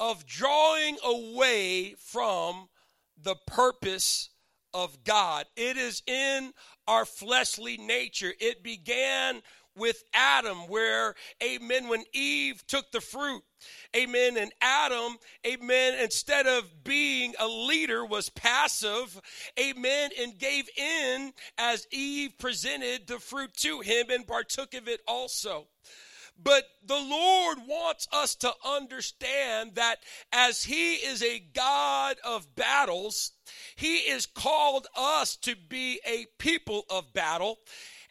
of 0.00 0.26
drawing 0.26 0.96
away 1.04 1.94
from 1.98 2.68
the 3.20 3.36
purpose 3.46 4.30
of 4.74 5.04
God. 5.04 5.46
It 5.56 5.76
is 5.76 6.02
in 6.06 6.52
our 6.86 7.04
fleshly 7.04 7.76
nature. 7.76 8.32
It 8.40 8.62
began 8.62 9.42
with 9.76 10.02
Adam, 10.12 10.66
where, 10.66 11.14
amen, 11.42 11.88
when 11.88 12.02
Eve 12.12 12.66
took 12.66 12.90
the 12.90 13.00
fruit, 13.00 13.42
amen, 13.96 14.36
and 14.36 14.52
Adam, 14.60 15.16
amen, 15.46 15.94
instead 16.02 16.46
of 16.46 16.82
being 16.82 17.34
a 17.38 17.46
leader, 17.46 18.04
was 18.04 18.28
passive, 18.28 19.20
amen, 19.58 20.10
and 20.20 20.38
gave 20.38 20.68
in 20.76 21.32
as 21.56 21.86
Eve 21.92 22.32
presented 22.38 23.06
the 23.06 23.20
fruit 23.20 23.54
to 23.54 23.80
him 23.80 24.06
and 24.10 24.26
partook 24.26 24.74
of 24.74 24.88
it 24.88 25.00
also. 25.06 25.68
But 26.38 26.64
the 26.84 27.00
Lord 27.00 27.58
wants 27.66 28.06
us 28.12 28.36
to 28.36 28.52
understand 28.64 29.74
that 29.74 29.98
as 30.32 30.62
He 30.64 30.94
is 30.94 31.22
a 31.22 31.40
God 31.40 32.16
of 32.24 32.54
battles, 32.54 33.32
He 33.74 33.96
is 33.98 34.26
called 34.26 34.86
us 34.96 35.36
to 35.38 35.56
be 35.56 36.00
a 36.06 36.26
people 36.38 36.84
of 36.88 37.12
battle. 37.12 37.58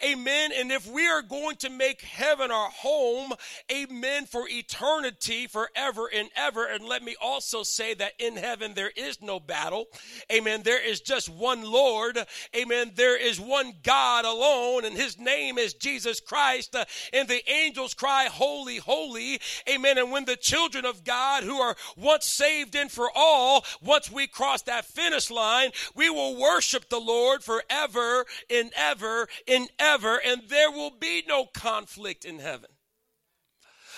Amen. 0.03 0.51
And 0.55 0.71
if 0.71 0.85
we 0.85 1.07
are 1.07 1.23
going 1.23 1.55
to 1.57 1.71
make 1.71 2.01
heaven 2.01 2.51
our 2.51 2.69
home, 2.69 3.33
amen, 3.71 4.25
for 4.25 4.47
eternity, 4.47 5.47
forever 5.47 6.07
and 6.13 6.29
ever. 6.35 6.67
And 6.67 6.85
let 6.85 7.01
me 7.01 7.15
also 7.19 7.63
say 7.63 7.95
that 7.95 8.13
in 8.19 8.35
heaven 8.35 8.75
there 8.75 8.91
is 8.95 9.21
no 9.23 9.39
battle. 9.39 9.87
Amen. 10.31 10.61
There 10.63 10.83
is 10.83 11.01
just 11.01 11.29
one 11.29 11.63
Lord. 11.63 12.19
Amen. 12.55 12.91
There 12.93 13.19
is 13.19 13.39
one 13.39 13.73
God 13.81 14.25
alone, 14.25 14.85
and 14.85 14.95
his 14.95 15.17
name 15.17 15.57
is 15.57 15.73
Jesus 15.73 16.19
Christ. 16.19 16.75
And 17.11 17.27
the 17.27 17.41
angels 17.49 17.95
cry, 17.95 18.27
Holy, 18.31 18.77
holy. 18.77 19.39
Amen. 19.67 19.97
And 19.97 20.11
when 20.11 20.25
the 20.25 20.35
children 20.35 20.85
of 20.85 21.03
God 21.03 21.43
who 21.43 21.59
are 21.59 21.75
once 21.95 22.27
saved 22.27 22.75
and 22.75 22.91
for 22.91 23.09
all, 23.15 23.65
once 23.81 24.11
we 24.11 24.27
cross 24.27 24.61
that 24.63 24.85
finish 24.85 25.31
line, 25.31 25.71
we 25.95 26.11
will 26.11 26.39
worship 26.39 26.89
the 26.89 26.99
Lord 26.99 27.43
forever 27.43 28.25
and 28.47 28.71
ever 28.75 29.27
and 29.47 29.67
ever 29.79 29.86
ever, 29.93 30.19
and 30.25 30.43
there 30.47 30.71
will 30.71 30.91
be 30.91 31.23
no 31.27 31.45
conflict 31.45 32.25
in 32.25 32.39
heaven. 32.39 32.69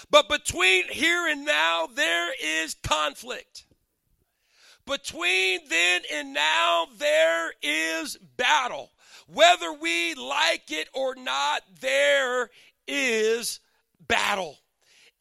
But 0.10 0.30
between 0.30 0.86
here 0.90 1.28
and 1.28 1.46
now, 1.46 1.88
there 1.94 2.32
is 2.42 2.76
conflict. 2.76 3.66
Between 4.86 5.60
then 5.70 6.02
and 6.12 6.34
now, 6.34 6.88
there 6.98 7.52
is 7.62 8.18
battle. 8.38 8.92
Whether 9.28 9.74
we 9.74 10.16
like 10.16 10.72
it 10.72 10.90
or 10.94 11.16
not, 11.16 11.62
there 11.80 12.50
is 12.88 13.60
battle. 14.08 14.58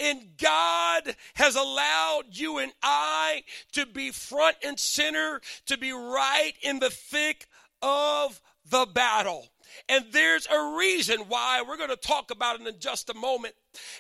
And 0.01 0.37
God 0.39 1.17
has 1.35 1.57
allowed 1.57 2.27
you 2.31 2.59
and 2.59 2.73
I 2.83 3.43
to 3.73 3.85
be 3.85 4.11
front 4.11 4.57
and 4.65 4.79
center, 4.79 5.41
to 5.67 5.77
be 5.77 5.93
right 5.93 6.53
in 6.63 6.79
the 6.79 6.91
thick 6.91 7.47
of 7.83 8.41
the 8.71 8.87
battle. 8.87 9.49
And 9.89 10.07
there's 10.13 10.47
a 10.47 10.77
reason 10.77 11.21
why 11.29 11.63
we're 11.67 11.77
going 11.77 11.91
to 11.91 11.97
talk 11.97 12.31
about 12.31 12.61
it 12.61 12.67
in 12.67 12.79
just 12.79 13.11
a 13.11 13.15
moment. 13.15 13.55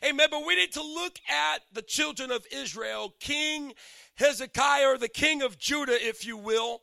Amen. 0.04 0.28
But 0.30 0.46
we 0.46 0.56
need 0.56 0.72
to 0.72 0.82
look 0.82 1.18
at 1.28 1.62
the 1.72 1.82
children 1.82 2.30
of 2.30 2.46
Israel, 2.52 3.14
King 3.20 3.72
Hezekiah, 4.18 4.88
or 4.88 4.98
the 4.98 5.08
king 5.08 5.42
of 5.42 5.58
Judah, 5.58 5.96
if 5.96 6.26
you 6.26 6.36
will. 6.36 6.82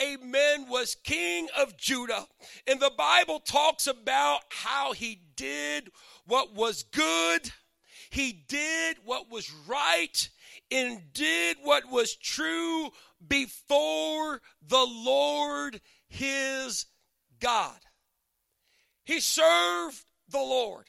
Amen, 0.00 0.66
was 0.68 0.96
king 1.02 1.48
of 1.56 1.76
Judah. 1.78 2.26
And 2.66 2.78
the 2.78 2.92
Bible 2.96 3.40
talks 3.40 3.86
about 3.86 4.40
how 4.50 4.92
he 4.92 5.22
did 5.36 5.90
what 6.26 6.54
was 6.54 6.82
good, 6.82 7.50
he 8.10 8.44
did 8.48 8.98
what 9.04 9.30
was 9.30 9.50
right, 9.66 10.28
and 10.70 11.00
did 11.12 11.56
what 11.62 11.90
was 11.90 12.16
true 12.16 12.90
before 13.26 14.42
the 14.66 14.86
Lord 14.86 15.80
his 16.08 16.86
God. 17.40 17.78
He 19.04 19.20
served 19.20 20.04
the 20.28 20.38
Lord. 20.38 20.86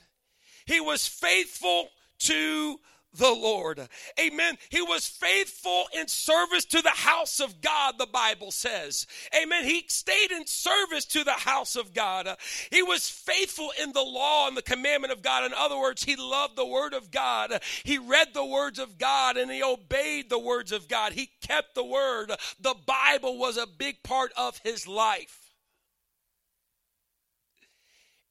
He 0.65 0.79
was 0.79 1.07
faithful 1.07 1.89
to 2.19 2.79
the 3.17 3.31
Lord. 3.31 3.87
Amen. 4.19 4.57
He 4.69 4.81
was 4.81 5.07
faithful 5.07 5.85
in 5.97 6.07
service 6.07 6.65
to 6.65 6.81
the 6.81 6.89
house 6.89 7.39
of 7.39 7.61
God, 7.61 7.95
the 7.97 8.07
Bible 8.07 8.51
says. 8.51 9.07
Amen. 9.35 9.63
He 9.63 9.85
stayed 9.87 10.31
in 10.31 10.45
service 10.45 11.05
to 11.05 11.23
the 11.23 11.31
house 11.31 11.75
of 11.75 11.93
God. 11.93 12.27
He 12.71 12.83
was 12.83 13.07
faithful 13.07 13.71
in 13.81 13.93
the 13.93 14.01
law 14.01 14.47
and 14.47 14.57
the 14.57 14.61
commandment 14.61 15.13
of 15.13 15.21
God. 15.21 15.45
In 15.45 15.53
other 15.53 15.77
words, 15.77 16.03
he 16.03 16.15
loved 16.15 16.55
the 16.55 16.65
word 16.65 16.93
of 16.93 17.11
God. 17.11 17.61
He 17.83 17.97
read 17.97 18.33
the 18.33 18.45
words 18.45 18.79
of 18.79 18.97
God 18.97 19.37
and 19.37 19.49
he 19.49 19.63
obeyed 19.63 20.29
the 20.29 20.39
words 20.39 20.71
of 20.71 20.87
God. 20.87 21.13
He 21.13 21.29
kept 21.41 21.75
the 21.75 21.85
word. 21.85 22.31
The 22.59 22.75
Bible 22.85 23.37
was 23.37 23.57
a 23.57 23.67
big 23.67 24.03
part 24.03 24.31
of 24.35 24.59
his 24.63 24.87
life. 24.87 25.44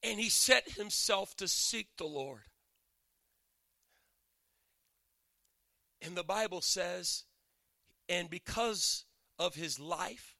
And 0.04 0.20
he 0.20 0.28
set 0.28 0.68
himself 0.72 1.34
to 1.36 1.48
seek 1.48 1.88
the 1.96 2.04
Lord. 2.04 2.42
And 6.02 6.14
the 6.14 6.22
Bible 6.22 6.60
says, 6.60 7.24
and 8.08 8.28
because 8.28 9.06
of 9.38 9.54
his 9.54 9.80
life, 9.80 10.36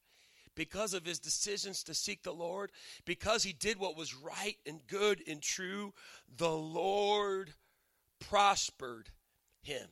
because 0.54 0.92
of 0.92 1.06
his 1.06 1.18
decisions 1.18 1.82
to 1.84 1.94
seek 1.94 2.22
the 2.22 2.34
Lord, 2.34 2.70
because 3.06 3.42
he 3.42 3.54
did 3.54 3.78
what 3.78 3.96
was 3.96 4.14
right 4.14 4.58
and 4.66 4.86
good 4.86 5.22
and 5.26 5.42
true, 5.42 5.94
the 6.36 6.52
Lord 6.52 7.54
prospered 8.20 9.08
him. 9.62 9.88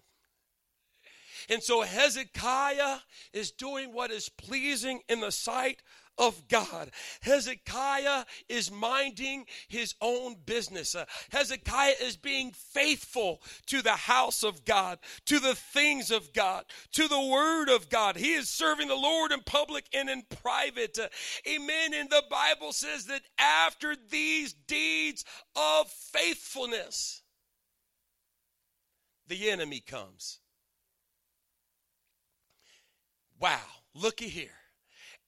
And 1.48 1.62
so 1.62 1.80
Hezekiah 1.80 2.98
is 3.32 3.50
doing 3.50 3.92
what 3.92 4.10
is 4.10 4.28
pleasing 4.28 5.00
in 5.08 5.20
the 5.20 5.32
sight 5.32 5.82
of 6.18 6.48
God. 6.48 6.90
Hezekiah 7.20 8.24
is 8.48 8.70
minding 8.70 9.46
his 9.68 9.94
own 10.00 10.36
business. 10.46 10.94
Uh, 10.94 11.04
Hezekiah 11.30 11.94
is 12.02 12.16
being 12.16 12.52
faithful 12.52 13.40
to 13.66 13.82
the 13.82 13.92
house 13.92 14.42
of 14.42 14.64
God, 14.64 14.98
to 15.26 15.38
the 15.38 15.54
things 15.54 16.10
of 16.10 16.32
God, 16.32 16.64
to 16.92 17.08
the 17.08 17.20
word 17.20 17.68
of 17.68 17.88
God. 17.88 18.16
He 18.16 18.34
is 18.34 18.48
serving 18.48 18.88
the 18.88 18.94
Lord 18.94 19.32
in 19.32 19.40
public 19.40 19.86
and 19.94 20.08
in 20.08 20.22
private. 20.42 20.98
Uh, 20.98 21.08
amen. 21.48 21.94
And 21.94 22.10
the 22.10 22.24
Bible 22.30 22.72
says 22.72 23.06
that 23.06 23.22
after 23.38 23.96
these 24.10 24.52
deeds 24.52 25.24
of 25.56 25.88
faithfulness, 25.88 27.22
the 29.28 29.50
enemy 29.50 29.80
comes. 29.80 30.40
Wow, 33.38 33.58
looky 33.94 34.28
here 34.28 34.61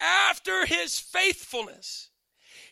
after 0.01 0.67
his 0.67 0.99
faithfulness. 0.99 2.11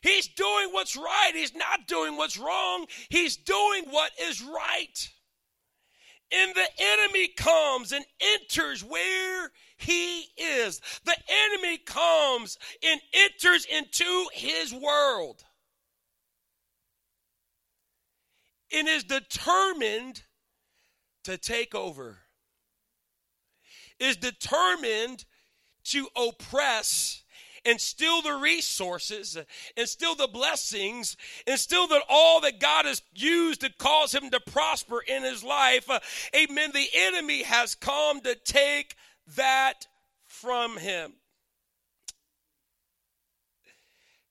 He's 0.03 0.29
doing 0.29 0.69
what's 0.71 0.97
right. 0.97 1.31
He's 1.33 1.55
not 1.55 1.87
doing 1.87 2.17
what's 2.17 2.39
wrong. 2.39 2.87
He's 3.09 3.37
doing 3.37 3.85
what 3.91 4.11
is 4.21 4.43
right. 4.43 5.11
And 6.33 6.55
the 6.55 6.69
enemy 6.79 7.29
comes 7.37 7.93
and 7.93 8.05
enters 8.21 8.83
where 8.83 9.51
he 9.77 10.27
is. 10.37 10.81
The 11.05 11.17
enemy 11.29 11.79
comes 11.79 12.59
and 12.83 13.01
enters 13.13 13.67
into 13.67 14.27
his 14.33 14.73
world 14.73 15.45
and 18.73 18.89
is 18.89 19.05
determined 19.05 20.23
to 21.25 21.37
take 21.37 21.75
over, 21.75 22.19
is 24.01 24.17
determined 24.17 25.25
to 25.85 26.09
oppress 26.17 27.23
and 27.65 27.81
steal 27.81 28.23
the 28.23 28.35
resources 28.35 29.39
and 29.77 29.89
steal 29.89 30.15
the 30.15 30.29
blessings 30.29 31.17
and 31.47 31.59
steal 31.59 31.87
that 31.87 32.03
all 32.09 32.41
that 32.41 32.61
God 32.61 32.87
has 32.87 33.03
used 33.15 33.61
to 33.61 33.73
cause 33.79 34.15
him 34.15 34.31
to 34.31 34.41
prosper 34.41 35.01
in 35.01 35.23
his 35.23 35.45
life. 35.45 35.89
Amen. 36.35 36.71
The 36.73 36.89
enemy 36.95 37.43
has 37.45 37.75
come 37.75 38.21
to 38.23 38.35
take 38.35 38.97
that 39.37 39.87
from 40.25 40.77
him. 40.77 41.13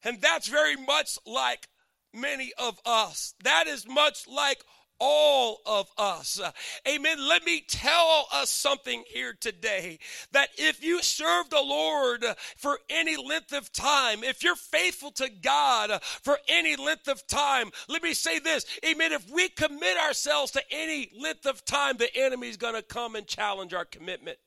And 0.04 0.20
that's 0.20 0.48
very 0.48 0.76
much 0.76 1.18
like 1.26 1.68
many 2.14 2.52
of 2.58 2.80
us. 2.86 3.34
That 3.44 3.68
is 3.68 3.88
much 3.88 4.28
like 4.28 4.64
all 5.02 5.58
of 5.66 5.90
us. 5.98 6.40
Amen. 6.88 7.18
Let 7.28 7.44
me 7.44 7.66
tell 7.68 8.28
us 8.32 8.52
something 8.52 9.04
here 9.08 9.34
today 9.34 9.98
that 10.32 10.50
if 10.58 10.84
you 10.84 11.02
serve 11.02 11.50
the 11.50 11.62
Lord 11.62 12.24
for 12.56 12.78
any 12.90 13.18
length 13.18 13.52
of 13.52 13.74
time, 13.74 14.24
if 14.24 14.44
you're 14.44 14.56
faithful 14.56 15.12
to 15.14 15.30
God 15.42 16.02
for 16.04 16.38
any 16.48 16.76
length 16.76 17.08
of 17.08 17.26
time, 17.26 17.72
let 17.90 18.04
me 18.04 18.14
say 18.14 18.38
this. 18.38 18.66
Amen. 18.86 19.12
If 19.12 19.30
we 19.30 19.50
commit 19.50 19.98
ourselves 19.98 20.52
to 20.52 20.62
any 20.70 21.10
length 21.20 21.48
of 21.48 21.66
time, 21.66 21.98
the 21.98 22.16
enemy's 22.16 22.58
going 22.58 22.76
to 22.76 22.84
come 22.84 23.16
and 23.16 23.26
challenge 23.26 23.74
our 23.74 23.86
commitment. 23.86 24.38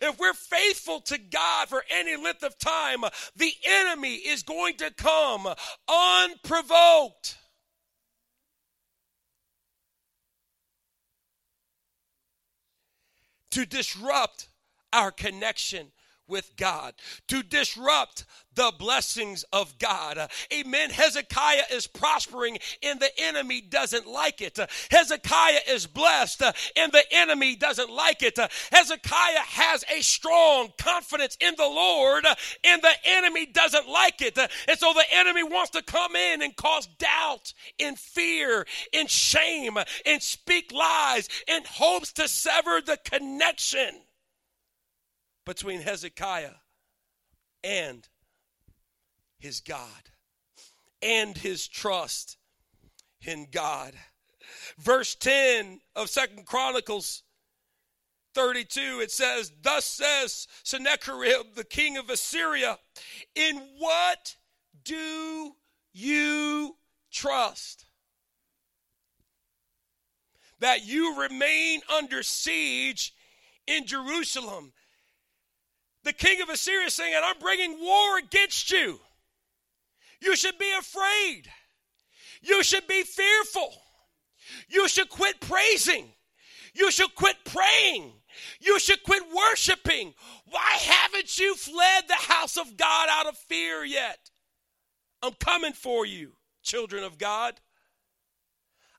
If 0.00 0.18
we're 0.18 0.32
faithful 0.32 1.00
to 1.02 1.18
God 1.18 1.68
for 1.68 1.82
any 1.90 2.16
length 2.16 2.42
of 2.42 2.56
time, 2.58 3.04
the 3.36 3.52
enemy 3.64 4.14
is 4.14 4.42
going 4.42 4.76
to 4.76 4.90
come 4.90 5.46
unprovoked. 5.88 7.36
To 13.56 13.64
disrupt 13.64 14.48
our 14.92 15.10
connection 15.10 15.86
with 16.28 16.56
God, 16.56 16.94
to 17.28 17.42
disrupt 17.42 18.24
the 18.56 18.72
blessings 18.78 19.44
of 19.52 19.78
God. 19.78 20.18
Amen. 20.52 20.90
Hezekiah 20.90 21.64
is 21.72 21.86
prospering 21.86 22.58
and 22.82 22.98
the 22.98 23.10
enemy 23.18 23.60
doesn't 23.60 24.06
like 24.06 24.40
it. 24.40 24.58
Hezekiah 24.90 25.60
is 25.68 25.86
blessed 25.86 26.42
and 26.74 26.90
the 26.92 27.04
enemy 27.12 27.54
doesn't 27.54 27.90
like 27.90 28.22
it. 28.22 28.38
Hezekiah 28.72 29.40
has 29.40 29.84
a 29.94 30.00
strong 30.00 30.72
confidence 30.78 31.36
in 31.40 31.54
the 31.56 31.66
Lord 31.66 32.24
and 32.64 32.82
the 32.82 32.94
enemy 33.04 33.46
doesn't 33.46 33.88
like 33.88 34.22
it. 34.22 34.38
And 34.38 34.78
so 34.78 34.92
the 34.94 35.04
enemy 35.12 35.44
wants 35.44 35.70
to 35.72 35.82
come 35.82 36.16
in 36.16 36.42
and 36.42 36.56
cause 36.56 36.86
doubt 36.98 37.52
and 37.78 37.98
fear 37.98 38.66
and 38.92 39.08
shame 39.08 39.76
and 40.06 40.22
speak 40.22 40.72
lies 40.72 41.28
in 41.46 41.62
hopes 41.68 42.12
to 42.14 42.26
sever 42.26 42.80
the 42.84 42.98
connection 43.04 44.00
between 45.46 45.80
Hezekiah 45.80 46.56
and 47.64 48.06
his 49.38 49.60
God 49.60 50.10
and 51.00 51.38
his 51.38 51.66
trust 51.66 52.36
in 53.24 53.46
God. 53.50 53.94
Verse 54.78 55.14
10 55.14 55.80
of 55.94 56.10
Second 56.10 56.44
Chronicles 56.44 57.22
32 58.34 59.00
it 59.00 59.10
says 59.10 59.50
thus 59.62 59.86
says 59.86 60.46
Sennacherib 60.62 61.54
the 61.54 61.64
king 61.64 61.96
of 61.96 62.10
Assyria 62.10 62.78
in 63.34 63.56
what 63.78 64.36
do 64.84 65.52
you 65.94 66.76
trust 67.10 67.86
that 70.60 70.86
you 70.86 71.18
remain 71.18 71.80
under 71.90 72.22
siege 72.22 73.14
in 73.66 73.86
Jerusalem 73.86 74.74
the 76.06 76.12
king 76.12 76.40
of 76.40 76.48
Assyria 76.48 76.90
saying, 76.90 77.14
and 77.14 77.24
I'm 77.24 77.38
bringing 77.38 77.80
war 77.80 78.18
against 78.18 78.70
you. 78.70 79.00
You 80.20 80.36
should 80.36 80.58
be 80.58 80.72
afraid. 80.78 81.50
You 82.42 82.62
should 82.62 82.86
be 82.86 83.02
fearful. 83.02 83.74
You 84.68 84.88
should 84.88 85.08
quit 85.08 85.40
praising. 85.40 86.12
You 86.74 86.90
should 86.90 87.14
quit 87.14 87.36
praying. 87.44 88.12
You 88.60 88.78
should 88.78 89.02
quit 89.02 89.22
worshiping. 89.34 90.14
Why 90.50 90.76
haven't 90.78 91.38
you 91.38 91.54
fled 91.54 92.04
the 92.06 92.14
house 92.14 92.56
of 92.56 92.76
God 92.76 93.08
out 93.10 93.26
of 93.26 93.36
fear 93.36 93.84
yet? 93.84 94.30
I'm 95.22 95.32
coming 95.34 95.72
for 95.72 96.06
you, 96.06 96.32
children 96.62 97.02
of 97.02 97.18
God. 97.18 97.54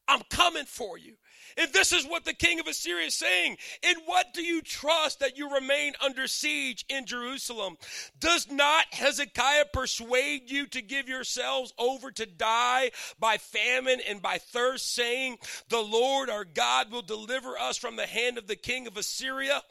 I'm 0.08 0.22
coming 0.30 0.66
for 0.66 0.98
you. 0.98 1.16
And 1.58 1.74
this 1.74 1.92
is 1.92 2.06
what 2.06 2.24
the 2.24 2.34
king 2.34 2.60
of 2.60 2.68
Assyria 2.68 3.08
is 3.08 3.16
saying. 3.16 3.58
In 3.82 3.96
what 4.06 4.34
do 4.34 4.44
you 4.44 4.62
trust 4.62 5.20
that 5.20 5.38
you 5.38 5.52
remain 5.54 5.94
under 6.04 6.28
siege 6.28 6.86
in 6.88 7.06
Jerusalem? 7.06 7.78
Does 8.20 8.50
not 8.50 8.86
Hezekiah 8.92 9.66
persuade 9.74 10.52
you 10.52 10.68
to 10.68 10.82
give 10.82 11.10
yourselves 11.10 11.74
over 11.78 12.12
to 12.12 12.26
die 12.26 12.92
by 13.20 13.38
famine 13.38 14.00
and 14.08 14.22
by 14.22 14.38
thirst, 14.38 14.94
saying, 14.94 15.38
The 15.70 15.82
Lord 15.82 16.30
our 16.30 16.46
God 16.46 16.92
will 16.92 17.02
deliver 17.02 17.58
us 17.58 17.78
from 17.78 17.96
the 17.96 18.08
hand 18.08 18.38
of 18.38 18.48
the 18.48 18.56
king 18.56 18.86
of 18.86 18.96
Assyria? 18.96 19.64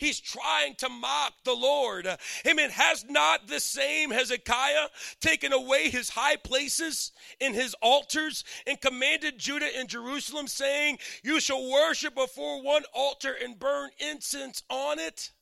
He's 0.00 0.18
trying 0.18 0.76
to 0.76 0.88
mock 0.88 1.34
the 1.44 1.52
Lord. 1.52 2.08
Amen. 2.46 2.70
Has 2.70 3.04
not 3.06 3.46
the 3.46 3.60
same 3.60 4.10
Hezekiah 4.10 4.88
taken 5.20 5.52
away 5.52 5.90
his 5.90 6.08
high 6.08 6.36
places 6.36 7.12
in 7.38 7.52
his 7.52 7.74
altars 7.82 8.42
and 8.66 8.80
commanded 8.80 9.38
Judah 9.38 9.68
and 9.76 9.90
Jerusalem, 9.90 10.48
saying, 10.48 10.98
You 11.22 11.38
shall 11.38 11.70
worship 11.70 12.14
before 12.14 12.62
one 12.62 12.84
altar 12.94 13.36
and 13.44 13.58
burn 13.58 13.90
incense 13.98 14.62
on 14.70 14.98
it? 14.98 15.32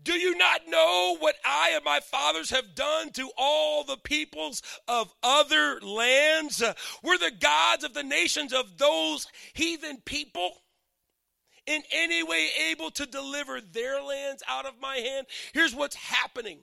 Do 0.00 0.12
you 0.12 0.36
not 0.36 0.60
know 0.68 1.16
what 1.18 1.34
I 1.44 1.72
and 1.74 1.84
my 1.84 1.98
fathers 1.98 2.50
have 2.50 2.76
done 2.76 3.10
to 3.14 3.28
all 3.36 3.82
the 3.82 3.96
peoples 3.96 4.62
of 4.86 5.12
other 5.20 5.80
lands? 5.80 6.62
Were 7.02 7.18
the 7.18 7.32
gods 7.32 7.82
of 7.82 7.92
the 7.92 8.04
nations 8.04 8.52
of 8.52 8.78
those 8.78 9.26
heathen 9.52 10.02
people? 10.04 10.62
In 11.66 11.82
any 11.92 12.22
way 12.22 12.48
able 12.70 12.90
to 12.92 13.06
deliver 13.06 13.60
their 13.60 14.02
lands 14.02 14.42
out 14.48 14.66
of 14.66 14.80
my 14.80 14.96
hand. 14.96 15.26
Here's 15.52 15.74
what's 15.74 15.96
happening 15.96 16.58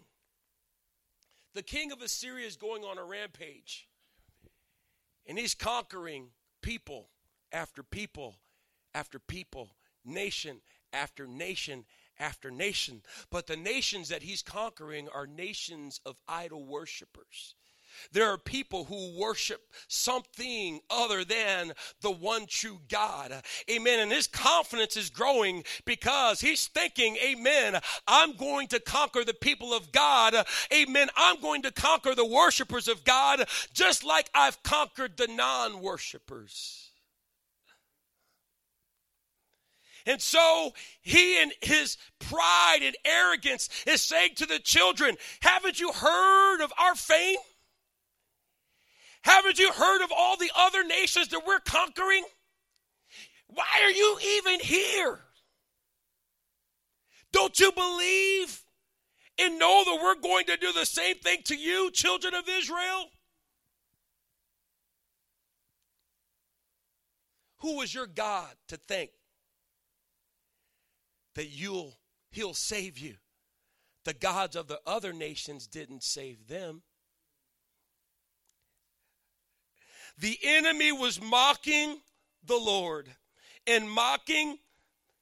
the 1.54 1.64
king 1.64 1.92
of 1.92 2.02
Assyria 2.02 2.48
is 2.48 2.56
going 2.56 2.84
on 2.84 2.98
a 2.98 3.04
rampage, 3.04 3.88
and 5.28 5.38
he's 5.38 5.54
conquering 5.54 6.30
people 6.62 7.10
after 7.52 7.84
people 7.84 8.38
after 8.94 9.20
people, 9.20 9.76
nation 10.06 10.62
after 10.92 11.28
nation 11.28 11.86
after 12.20 12.52
nation. 12.52 13.02
But 13.30 13.48
the 13.48 13.58
nations 13.58 14.10
that 14.10 14.24
he's 14.24 14.42
conquering 14.42 15.10
are 15.10 15.28
nations 15.28 16.00
of 16.06 16.22
idol 16.28 16.66
worshippers. 16.66 17.56
There 18.12 18.30
are 18.30 18.38
people 18.38 18.86
who 18.86 19.20
worship 19.20 19.62
something 19.88 20.80
other 20.90 21.24
than 21.24 21.74
the 22.02 22.12
one 22.12 22.46
true 22.48 22.80
God. 22.90 23.34
Amen. 23.70 24.00
And 24.00 24.12
his 24.12 24.28
confidence 24.28 24.98
is 24.98 25.10
growing 25.10 25.64
because 25.86 26.42
he's 26.42 26.68
thinking, 26.68 27.18
Amen, 27.18 27.80
I'm 28.08 28.36
going 28.36 28.68
to 28.70 28.80
conquer 28.80 29.24
the 29.24 29.34
people 29.34 29.74
of 29.74 29.92
God. 29.92 30.36
Amen. 30.74 31.10
I'm 31.16 31.40
going 31.40 31.64
to 31.64 31.72
conquer 31.72 32.16
the 32.16 32.26
worshipers 32.26 32.88
of 32.88 33.04
God 33.04 33.48
just 33.74 34.04
like 34.04 34.30
I've 34.34 34.62
conquered 34.64 35.18
the 35.18 35.28
non 35.28 35.82
worshipers. 35.82 36.84
And 40.06 40.22
so 40.22 40.74
he, 41.02 41.42
in 41.42 41.52
his 41.62 41.98
pride 42.20 42.80
and 42.82 42.96
arrogance, 43.06 43.70
is 43.88 44.02
saying 44.02 44.36
to 44.36 44.46
the 44.46 44.60
children, 44.60 45.16
Haven't 45.42 45.80
you 45.80 45.92
heard 45.92 46.62
of 46.62 46.74
our 46.78 46.96
fame? 46.96 47.38
Haven't 49.24 49.58
you 49.58 49.72
heard 49.72 50.04
of 50.04 50.12
all 50.16 50.38
the 50.38 50.52
other 50.56 50.84
nations 50.84 51.30
that 51.30 51.46
we're 51.46 51.60
conquering? 51.60 52.24
Why 53.48 53.82
are 53.84 53.92
you 53.92 54.18
even 54.38 54.60
here? 54.60 55.20
Don't 57.32 57.58
you 57.60 57.72
believe 57.72 58.64
and 59.40 59.58
know 59.58 59.84
that 59.86 60.00
we're 60.04 60.22
going 60.22 60.46
to 60.46 60.58
do 60.58 60.72
the 60.74 60.86
same 60.86 61.16
thing 61.18 61.40
to 61.46 61.56
you, 61.56 61.90
children 61.92 62.34
of 62.34 62.48
Israel? 62.50 63.10
Who 67.60 67.82
is 67.82 67.94
your 67.94 68.08
God 68.08 68.54
to 68.68 68.78
think 68.78 69.12
that 71.36 71.48
you'll 71.48 71.98
he'll 72.32 72.54
save 72.54 72.98
you? 72.98 73.16
The 74.04 74.14
gods 74.14 74.58
of 74.58 74.68
the 74.68 74.82
other 74.86 75.14
nations 75.14 75.66
didn't 75.66 76.04
save 76.04 76.50
them. 76.50 76.82
The 80.18 80.38
enemy 80.44 80.92
was 80.92 81.22
mocking 81.22 82.00
the 82.46 82.58
Lord 82.58 83.10
and 83.66 83.90
mocking 83.90 84.58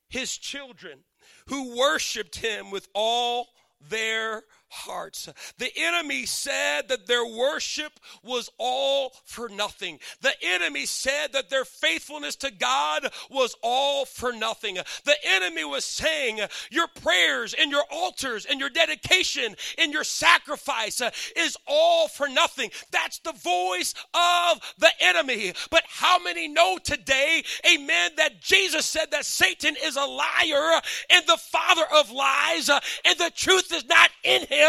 his 0.09 0.37
children 0.37 0.99
who 1.47 1.77
worshiped 1.77 2.37
him 2.37 2.71
with 2.71 2.87
all 2.93 3.49
their 3.89 4.43
hearts. 4.71 5.27
The 5.57 5.71
enemy 5.75 6.25
said 6.25 6.87
that 6.87 7.05
their 7.05 7.25
worship 7.25 7.99
was 8.23 8.49
all 8.57 9.13
for 9.25 9.49
nothing. 9.49 9.99
The 10.21 10.33
enemy 10.41 10.85
said 10.85 11.33
that 11.33 11.49
their 11.49 11.65
faithfulness 11.65 12.35
to 12.37 12.51
God 12.51 13.11
was 13.29 13.55
all 13.61 14.05
for 14.05 14.31
nothing. 14.31 14.75
The 14.75 15.15
enemy 15.23 15.65
was 15.65 15.83
saying 15.83 16.39
your 16.71 16.87
prayers 17.01 17.53
and 17.53 17.69
your 17.69 17.83
altars 17.91 18.45
and 18.45 18.59
your 18.59 18.69
dedication 18.69 19.55
and 19.77 19.91
your 19.91 20.05
sacrifice 20.05 21.01
uh, 21.01 21.11
is 21.35 21.57
all 21.67 22.07
for 22.07 22.29
nothing. 22.29 22.71
That's 22.91 23.19
the 23.19 23.33
voice 23.33 23.93
of 24.13 24.61
the 24.77 24.91
enemy. 25.01 25.53
But 25.69 25.83
how 25.87 26.17
many 26.23 26.47
know 26.47 26.77
today, 26.81 27.43
amen, 27.71 28.11
that 28.17 28.41
Jesus 28.41 28.85
said 28.85 29.11
that 29.11 29.25
Satan 29.25 29.75
is 29.83 29.97
a 29.97 30.05
liar 30.05 30.81
and 31.09 31.25
the 31.27 31.37
father 31.37 31.85
of 31.93 32.11
lies 32.11 32.69
uh, 32.69 32.79
and 33.05 33.17
the 33.19 33.31
truth 33.35 33.73
is 33.73 33.85
not 33.85 34.09
in 34.23 34.45
him? 34.47 34.60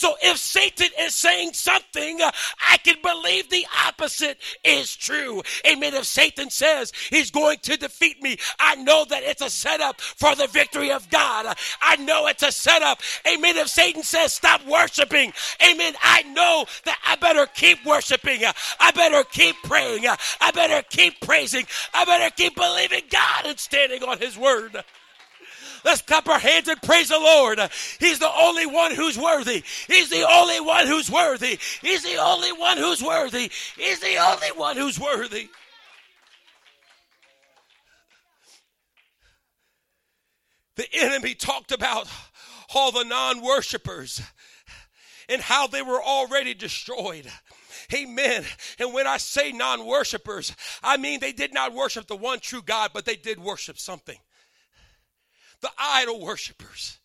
So 0.00 0.14
if 0.22 0.38
Satan 0.38 0.88
is 0.98 1.14
saying 1.14 1.52
something, 1.52 2.20
I 2.22 2.78
can 2.78 2.96
believe 3.02 3.50
the 3.50 3.66
opposite 3.86 4.38
is 4.64 4.96
true. 4.96 5.42
Amen. 5.70 5.92
If 5.92 6.06
Satan 6.06 6.48
says 6.48 6.90
he's 7.10 7.30
going 7.30 7.58
to 7.64 7.76
defeat 7.76 8.22
me, 8.22 8.38
I 8.58 8.76
know 8.76 9.04
that 9.10 9.24
it's 9.24 9.42
a 9.42 9.50
setup 9.50 10.00
for 10.00 10.34
the 10.34 10.46
victory 10.46 10.90
of 10.90 11.10
God. 11.10 11.54
I 11.82 11.96
know 11.96 12.28
it's 12.28 12.42
a 12.42 12.50
setup. 12.50 13.02
Amen. 13.30 13.58
If 13.58 13.68
Satan 13.68 14.02
says 14.02 14.32
stop 14.32 14.66
worshiping, 14.66 15.34
amen, 15.62 15.92
I 16.02 16.22
know 16.22 16.64
that 16.86 16.98
I 17.06 17.16
better 17.16 17.44
keep 17.44 17.84
worshiping. 17.84 18.40
I 18.80 18.92
better 18.92 19.22
keep 19.24 19.56
praying. 19.64 20.06
I 20.06 20.50
better 20.52 20.82
keep 20.88 21.20
praising. 21.20 21.66
I 21.92 22.06
better 22.06 22.34
keep 22.34 22.56
believing 22.56 23.02
God 23.10 23.44
and 23.44 23.58
standing 23.58 24.02
on 24.02 24.16
his 24.16 24.38
word. 24.38 24.82
Let's 25.84 26.02
clap 26.02 26.28
our 26.28 26.38
hands 26.38 26.68
and 26.68 26.80
praise 26.82 27.08
the 27.08 27.18
Lord. 27.18 27.58
He's 27.98 28.18
the 28.18 28.30
only 28.30 28.66
one 28.66 28.94
who's 28.94 29.18
worthy. 29.18 29.62
He's 29.86 30.10
the 30.10 30.26
only 30.28 30.60
one 30.60 30.86
who's 30.86 31.10
worthy. 31.10 31.58
He's 31.80 32.02
the 32.02 32.16
only 32.16 32.52
one 32.52 32.76
who's 32.76 33.02
worthy. 33.02 33.50
He's 33.76 34.00
the 34.00 34.16
only 34.16 34.48
one 34.56 34.76
who's 34.76 34.98
worthy. 34.98 35.48
The 40.76 40.86
enemy 40.94 41.34
talked 41.34 41.72
about 41.72 42.08
all 42.74 42.92
the 42.92 43.04
non 43.04 43.42
worshipers 43.42 44.22
and 45.28 45.42
how 45.42 45.66
they 45.66 45.82
were 45.82 46.02
already 46.02 46.54
destroyed. 46.54 47.26
Amen. 47.92 48.44
And 48.78 48.94
when 48.94 49.06
I 49.06 49.16
say 49.16 49.52
non 49.52 49.84
worshipers, 49.84 50.54
I 50.82 50.96
mean 50.96 51.20
they 51.20 51.32
did 51.32 51.52
not 51.52 51.74
worship 51.74 52.06
the 52.06 52.16
one 52.16 52.40
true 52.40 52.62
God, 52.62 52.92
but 52.94 53.04
they 53.04 53.16
did 53.16 53.38
worship 53.38 53.78
something 53.78 54.18
the 55.60 55.70
idol 55.78 56.20
worshippers. 56.20 56.98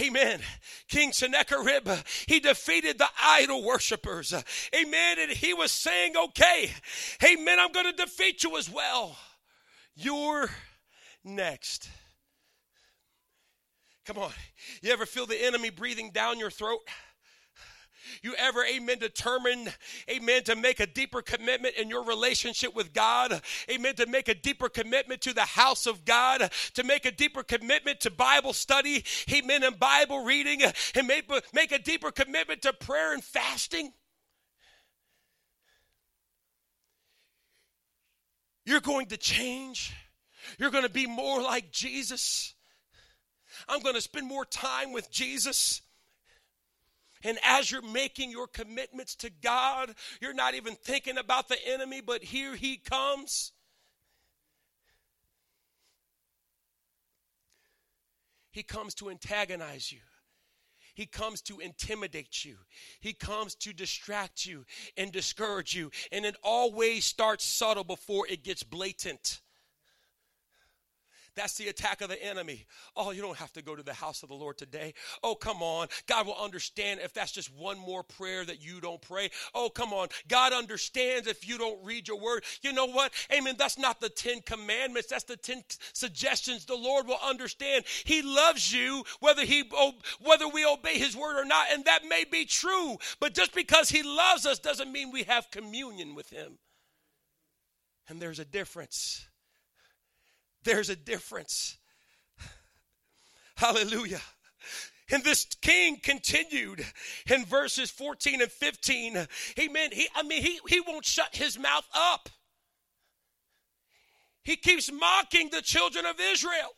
Amen. 0.00 0.40
King 0.88 1.12
Sennacherib, 1.12 1.88
he 2.26 2.40
defeated 2.40 2.98
the 2.98 3.08
idol 3.22 3.62
worshippers. 3.62 4.32
Amen. 4.74 5.18
And 5.18 5.30
he 5.30 5.52
was 5.52 5.72
saying, 5.72 6.14
okay, 6.16 6.70
amen, 7.22 7.58
I'm 7.60 7.72
going 7.72 7.86
to 7.86 7.92
defeat 7.92 8.42
you 8.42 8.56
as 8.56 8.70
well. 8.70 9.16
You're 9.94 10.48
next. 11.24 11.88
Come 14.06 14.18
on. 14.18 14.32
You 14.82 14.92
ever 14.92 15.06
feel 15.06 15.26
the 15.26 15.44
enemy 15.44 15.70
breathing 15.70 16.10
down 16.10 16.38
your 16.38 16.50
throat? 16.50 16.80
You 18.22 18.34
ever, 18.36 18.64
amen, 18.64 18.98
determined, 18.98 19.72
amen, 20.10 20.44
to 20.44 20.56
make 20.56 20.80
a 20.80 20.86
deeper 20.86 21.22
commitment 21.22 21.76
in 21.76 21.88
your 21.88 22.04
relationship 22.04 22.74
with 22.74 22.92
God, 22.92 23.40
amen, 23.70 23.96
to 23.96 24.06
make 24.06 24.28
a 24.28 24.34
deeper 24.34 24.68
commitment 24.68 25.20
to 25.22 25.34
the 25.34 25.42
house 25.42 25.86
of 25.86 26.04
God, 26.04 26.50
to 26.74 26.84
make 26.84 27.04
a 27.04 27.12
deeper 27.12 27.42
commitment 27.42 28.00
to 28.00 28.10
Bible 28.10 28.52
study, 28.52 29.04
amen, 29.32 29.62
and 29.62 29.78
Bible 29.78 30.24
reading, 30.24 30.62
and 30.94 31.06
make, 31.06 31.30
make 31.52 31.72
a 31.72 31.78
deeper 31.78 32.10
commitment 32.10 32.62
to 32.62 32.72
prayer 32.72 33.12
and 33.12 33.22
fasting? 33.22 33.92
You're 38.64 38.80
going 38.80 39.06
to 39.06 39.16
change. 39.16 39.94
You're 40.58 40.70
going 40.70 40.84
to 40.84 40.90
be 40.90 41.06
more 41.06 41.42
like 41.42 41.70
Jesus. 41.70 42.54
I'm 43.68 43.80
going 43.80 43.94
to 43.94 44.00
spend 44.00 44.26
more 44.26 44.44
time 44.44 44.92
with 44.92 45.10
Jesus. 45.10 45.82
And 47.22 47.38
as 47.44 47.70
you're 47.70 47.82
making 47.82 48.30
your 48.30 48.46
commitments 48.46 49.14
to 49.16 49.30
God, 49.42 49.94
you're 50.20 50.34
not 50.34 50.54
even 50.54 50.74
thinking 50.74 51.18
about 51.18 51.48
the 51.48 51.58
enemy, 51.66 52.00
but 52.00 52.22
here 52.22 52.56
he 52.56 52.76
comes. 52.76 53.52
He 58.50 58.62
comes 58.62 58.94
to 58.96 59.10
antagonize 59.10 59.92
you. 59.92 60.00
He 60.94 61.06
comes 61.06 61.40
to 61.42 61.60
intimidate 61.60 62.44
you. 62.44 62.56
He 63.00 63.12
comes 63.12 63.54
to 63.56 63.72
distract 63.72 64.44
you 64.44 64.64
and 64.96 65.12
discourage 65.12 65.74
you. 65.74 65.90
And 66.10 66.24
it 66.24 66.36
always 66.42 67.04
starts 67.04 67.44
subtle 67.44 67.84
before 67.84 68.26
it 68.28 68.42
gets 68.42 68.62
blatant. 68.62 69.40
That's 71.34 71.56
the 71.56 71.68
attack 71.68 72.00
of 72.00 72.08
the 72.08 72.22
enemy. 72.22 72.66
Oh, 72.96 73.10
you 73.10 73.22
don't 73.22 73.36
have 73.36 73.52
to 73.54 73.62
go 73.62 73.76
to 73.76 73.82
the 73.82 73.94
house 73.94 74.22
of 74.22 74.28
the 74.28 74.34
Lord 74.34 74.58
today. 74.58 74.94
Oh, 75.22 75.34
come 75.34 75.62
on. 75.62 75.88
God 76.06 76.26
will 76.26 76.36
understand 76.36 77.00
if 77.02 77.12
that's 77.12 77.32
just 77.32 77.54
one 77.54 77.78
more 77.78 78.02
prayer 78.02 78.44
that 78.44 78.62
you 78.62 78.80
don't 78.80 79.00
pray. 79.00 79.30
Oh, 79.54 79.70
come 79.70 79.92
on. 79.92 80.08
God 80.28 80.52
understands 80.52 81.26
if 81.26 81.48
you 81.48 81.58
don't 81.58 81.84
read 81.84 82.08
your 82.08 82.18
word. 82.18 82.44
You 82.62 82.72
know 82.72 82.86
what? 82.86 83.12
Amen. 83.32 83.54
That's 83.58 83.78
not 83.78 84.00
the 84.00 84.08
10 84.08 84.42
commandments. 84.42 85.08
That's 85.08 85.24
the 85.24 85.36
10 85.36 85.62
suggestions. 85.92 86.64
The 86.64 86.76
Lord 86.76 87.06
will 87.06 87.20
understand. 87.24 87.84
He 88.04 88.22
loves 88.22 88.72
you 88.72 89.04
whether 89.20 89.44
he 89.44 89.64
whether 90.20 90.48
we 90.48 90.64
obey 90.66 90.98
his 90.98 91.16
word 91.16 91.40
or 91.40 91.44
not, 91.44 91.66
and 91.72 91.84
that 91.84 92.04
may 92.08 92.24
be 92.24 92.44
true. 92.44 92.96
But 93.20 93.34
just 93.34 93.54
because 93.54 93.88
he 93.88 94.02
loves 94.02 94.46
us 94.46 94.58
doesn't 94.58 94.92
mean 94.92 95.10
we 95.10 95.24
have 95.24 95.50
communion 95.50 96.14
with 96.14 96.30
him. 96.30 96.58
And 98.08 98.20
there's 98.20 98.38
a 98.40 98.44
difference. 98.44 99.26
There's 100.64 100.90
a 100.90 100.96
difference. 100.96 101.78
Hallelujah. 103.56 104.20
And 105.10 105.24
this 105.24 105.46
king 105.60 105.98
continued 106.00 106.84
in 107.28 107.44
verses 107.44 107.90
14 107.90 108.42
and 108.42 108.50
15. 108.50 109.26
He 109.56 109.68
meant 109.68 109.94
He, 109.94 110.08
I 110.14 110.22
mean, 110.22 110.42
he, 110.42 110.60
he 110.68 110.80
won't 110.80 111.04
shut 111.04 111.34
his 111.34 111.58
mouth 111.58 111.86
up. 111.94 112.28
He 114.42 114.56
keeps 114.56 114.90
mocking 114.90 115.50
the 115.50 115.62
children 115.62 116.06
of 116.06 116.16
Israel. 116.20 116.70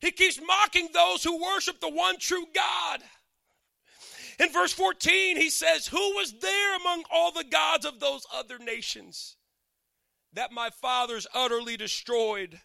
He 0.00 0.10
keeps 0.10 0.40
mocking 0.40 0.88
those 0.92 1.22
who 1.22 1.42
worship 1.42 1.80
the 1.80 1.90
one 1.90 2.18
true 2.18 2.46
God. 2.54 3.00
In 4.38 4.50
verse 4.50 4.72
14, 4.72 5.36
he 5.36 5.50
says, 5.50 5.86
Who 5.86 6.14
was 6.14 6.32
there 6.40 6.76
among 6.76 7.04
all 7.12 7.30
the 7.30 7.44
gods 7.44 7.84
of 7.84 8.00
those 8.00 8.26
other 8.34 8.58
nations? 8.58 9.36
That 10.32 10.52
my 10.52 10.70
fathers 10.70 11.26
utterly 11.34 11.76
destroyed, 11.76 12.60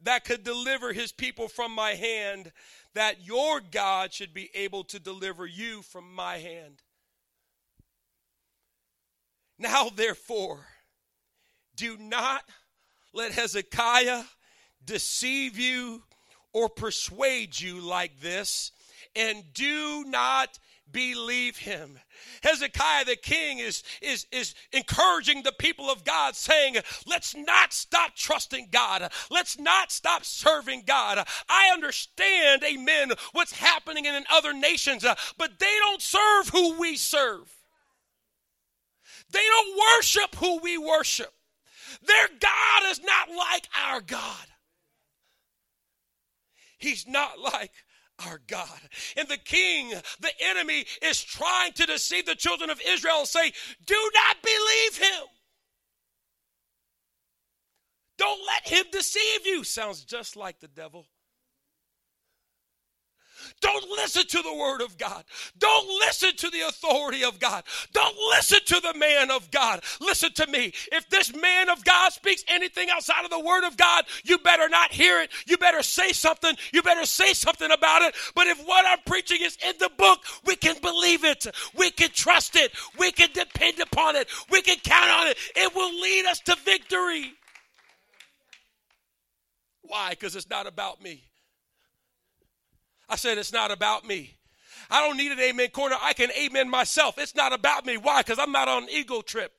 that 0.00 0.24
could 0.24 0.42
deliver 0.42 0.92
his 0.92 1.12
people 1.12 1.48
from 1.48 1.72
my 1.72 1.94
hand, 1.94 2.52
that 2.94 3.24
your 3.24 3.60
God 3.60 4.12
should 4.12 4.34
be 4.34 4.50
able 4.54 4.84
to 4.84 4.98
deliver 4.98 5.46
you 5.46 5.82
from 5.82 6.14
my 6.14 6.38
hand. 6.38 6.82
Now, 9.58 9.90
therefore, 9.94 10.66
do 11.76 11.96
not 11.96 12.42
let 13.12 13.32
Hezekiah 13.32 14.24
deceive 14.84 15.58
you 15.58 16.02
or 16.52 16.68
persuade 16.68 17.58
you 17.60 17.80
like 17.80 18.20
this, 18.20 18.72
and 19.14 19.44
do 19.54 20.04
not 20.06 20.58
believe 20.92 21.56
him. 21.58 21.98
Hezekiah 22.42 23.04
the 23.04 23.16
king 23.16 23.58
is, 23.58 23.82
is, 24.00 24.26
is 24.30 24.54
encouraging 24.72 25.42
the 25.42 25.52
people 25.52 25.90
of 25.90 26.04
God, 26.04 26.36
saying, 26.36 26.76
Let's 27.06 27.34
not 27.34 27.72
stop 27.72 28.14
trusting 28.14 28.68
God. 28.70 29.10
Let's 29.30 29.58
not 29.58 29.90
stop 29.90 30.24
serving 30.24 30.82
God. 30.86 31.26
I 31.48 31.70
understand, 31.72 32.62
amen, 32.62 33.12
what's 33.32 33.52
happening 33.52 34.04
in 34.04 34.24
other 34.30 34.52
nations, 34.52 35.04
but 35.38 35.58
they 35.58 35.76
don't 35.80 36.02
serve 36.02 36.48
who 36.48 36.78
we 36.78 36.96
serve. 36.96 37.50
They 39.30 39.40
don't 39.40 39.78
worship 39.96 40.34
who 40.36 40.58
we 40.58 40.78
worship. 40.78 41.32
Their 42.06 42.28
God 42.40 42.90
is 42.90 43.00
not 43.02 43.28
like 43.30 43.68
our 43.84 44.00
God. 44.00 44.46
He's 46.78 47.06
not 47.06 47.38
like 47.38 47.70
our 48.26 48.40
God. 48.46 48.80
And 49.16 49.28
the 49.28 49.36
king, 49.36 49.90
the 50.20 50.32
enemy, 50.40 50.84
is 51.02 51.22
trying 51.22 51.72
to 51.72 51.86
deceive 51.86 52.26
the 52.26 52.34
children 52.34 52.70
of 52.70 52.80
Israel 52.86 53.20
and 53.20 53.28
say, 53.28 53.52
Do 53.86 54.10
not 54.14 54.36
believe 54.42 54.96
him. 54.98 55.26
Don't 58.18 58.40
let 58.46 58.68
him 58.68 58.84
deceive 58.92 59.46
you. 59.46 59.64
Sounds 59.64 60.04
just 60.04 60.36
like 60.36 60.60
the 60.60 60.68
devil. 60.68 61.06
Don't 63.62 63.88
listen 63.90 64.26
to 64.26 64.42
the 64.42 64.54
word 64.54 64.82
of 64.82 64.98
God. 64.98 65.24
Don't 65.58 65.88
listen 66.00 66.34
to 66.36 66.50
the 66.50 66.62
authority 66.62 67.24
of 67.24 67.38
God. 67.38 67.62
Don't 67.92 68.16
listen 68.30 68.58
to 68.66 68.80
the 68.80 68.98
man 68.98 69.30
of 69.30 69.50
God. 69.52 69.82
Listen 70.00 70.32
to 70.34 70.46
me. 70.48 70.72
If 70.90 71.08
this 71.08 71.34
man 71.34 71.70
of 71.70 71.84
God 71.84 72.12
speaks 72.12 72.44
anything 72.48 72.90
outside 72.90 73.24
of 73.24 73.30
the 73.30 73.40
word 73.40 73.64
of 73.64 73.76
God, 73.76 74.04
you 74.24 74.38
better 74.38 74.68
not 74.68 74.92
hear 74.92 75.22
it. 75.22 75.30
You 75.46 75.56
better 75.56 75.82
say 75.82 76.10
something. 76.12 76.54
You 76.72 76.82
better 76.82 77.06
say 77.06 77.32
something 77.34 77.70
about 77.70 78.02
it. 78.02 78.16
But 78.34 78.48
if 78.48 78.60
what 78.66 78.84
I'm 78.84 78.98
preaching 79.06 79.38
is 79.40 79.56
in 79.64 79.74
the 79.78 79.90
book, 79.96 80.18
we 80.44 80.56
can 80.56 80.76
believe 80.82 81.24
it. 81.24 81.46
We 81.76 81.90
can 81.90 82.10
trust 82.10 82.56
it. 82.56 82.72
We 82.98 83.12
can 83.12 83.28
depend 83.32 83.78
upon 83.78 84.16
it. 84.16 84.28
We 84.50 84.60
can 84.62 84.78
count 84.78 85.10
on 85.10 85.28
it. 85.28 85.38
It 85.54 85.72
will 85.74 86.00
lead 86.02 86.26
us 86.26 86.40
to 86.40 86.56
victory. 86.64 87.32
Why? 89.82 90.10
Because 90.10 90.34
it's 90.34 90.50
not 90.50 90.66
about 90.66 91.00
me. 91.00 91.22
I 93.12 93.16
said, 93.16 93.36
It's 93.36 93.52
not 93.52 93.70
about 93.70 94.06
me. 94.06 94.38
I 94.90 95.06
don't 95.06 95.18
need 95.18 95.32
an 95.32 95.38
amen 95.38 95.68
corner. 95.68 95.96
I 96.00 96.14
can 96.14 96.30
amen 96.32 96.70
myself. 96.70 97.18
It's 97.18 97.34
not 97.34 97.52
about 97.52 97.84
me. 97.84 97.98
Why? 97.98 98.22
Because 98.22 98.38
I'm 98.38 98.52
not 98.52 98.68
on 98.68 98.84
an 98.84 98.88
ego 98.90 99.20
trip. 99.20 99.52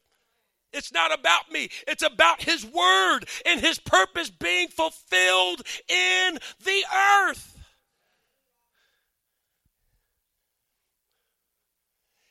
It's 0.74 0.92
not 0.92 1.14
about 1.14 1.52
me. 1.52 1.70
It's 1.88 2.02
about 2.02 2.42
His 2.42 2.66
Word 2.66 3.20
and 3.46 3.62
His 3.62 3.78
purpose 3.78 4.32
being 4.32 4.70
fulfilled 4.70 5.62
in 5.88 6.40
the 6.66 6.84
earth. 7.28 7.60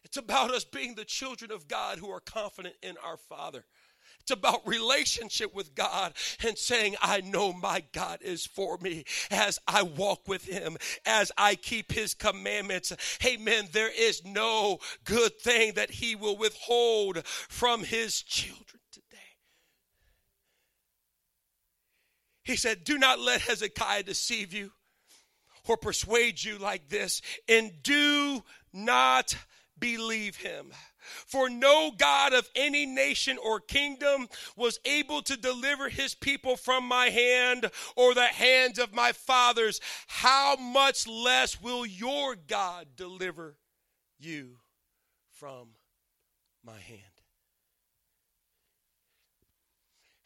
It's 0.03 0.17
about 0.17 0.51
us 0.51 0.65
being 0.65 0.97
the 0.97 1.05
children 1.05 1.53
of 1.53 1.69
God 1.69 1.99
who 1.99 2.11
are 2.11 2.19
confident 2.19 2.75
in 2.83 2.97
our 3.05 3.17
Father. 3.17 3.65
It's 4.23 4.31
about 4.31 4.67
relationship 4.67 5.55
with 5.55 5.75
God 5.75 6.15
and 6.45 6.57
saying, 6.57 6.97
I 7.03 7.21
know 7.21 7.53
my 7.53 7.83
God 7.93 8.21
is 8.23 8.47
for 8.47 8.79
me 8.79 9.05
as 9.31 9.59
I 9.67 9.83
walk 9.83 10.29
with 10.29 10.45
Him, 10.45 10.77
as 11.05 11.33
I 11.37 11.57
keep 11.57 11.93
His 11.93 12.15
commandments. 12.15 12.93
Amen. 13.25 13.69
There 13.73 13.91
is 13.91 14.25
no 14.25 14.79
good 15.05 15.39
thing 15.41 15.75
that 15.75 15.91
He 15.91 16.15
will 16.15 16.37
withhold 16.37 17.27
from 17.27 17.83
His 17.83 18.23
children 18.23 18.81
today. 18.93 19.19
He 22.45 22.57
said, 22.57 22.85
Do 22.85 22.99
not 22.99 23.19
let 23.19 23.41
Hezekiah 23.41 24.05
deceive 24.05 24.53
you 24.53 24.71
or 25.67 25.77
persuade 25.77 26.43
you 26.43 26.59
like 26.59 26.89
this, 26.89 27.23
and 27.49 27.73
do 27.83 28.43
not 28.73 29.37
believe 29.79 30.37
him. 30.37 30.73
For 31.03 31.49
no 31.49 31.91
God 31.97 32.33
of 32.33 32.49
any 32.55 32.87
nation 32.87 33.39
or 33.43 33.61
kingdom 33.61 34.29
was 34.57 34.79
able 34.85 35.23
to 35.23 35.37
deliver 35.37 35.89
his 35.89 36.15
people 36.15 36.57
from 36.57 36.85
my 36.85 37.07
hand 37.11 37.71
or 37.97 38.15
the 38.15 38.27
hands 38.27 38.79
of 38.79 38.95
my 38.95 39.13
fathers. 39.13 39.81
How 40.07 40.57
much 40.57 41.07
less 41.07 41.61
will 41.61 41.85
your 41.85 42.37
God 42.37 42.89
deliver 42.97 43.57
you 44.19 44.59
from 45.31 45.69
my 46.65 46.79
hand? 46.79 47.01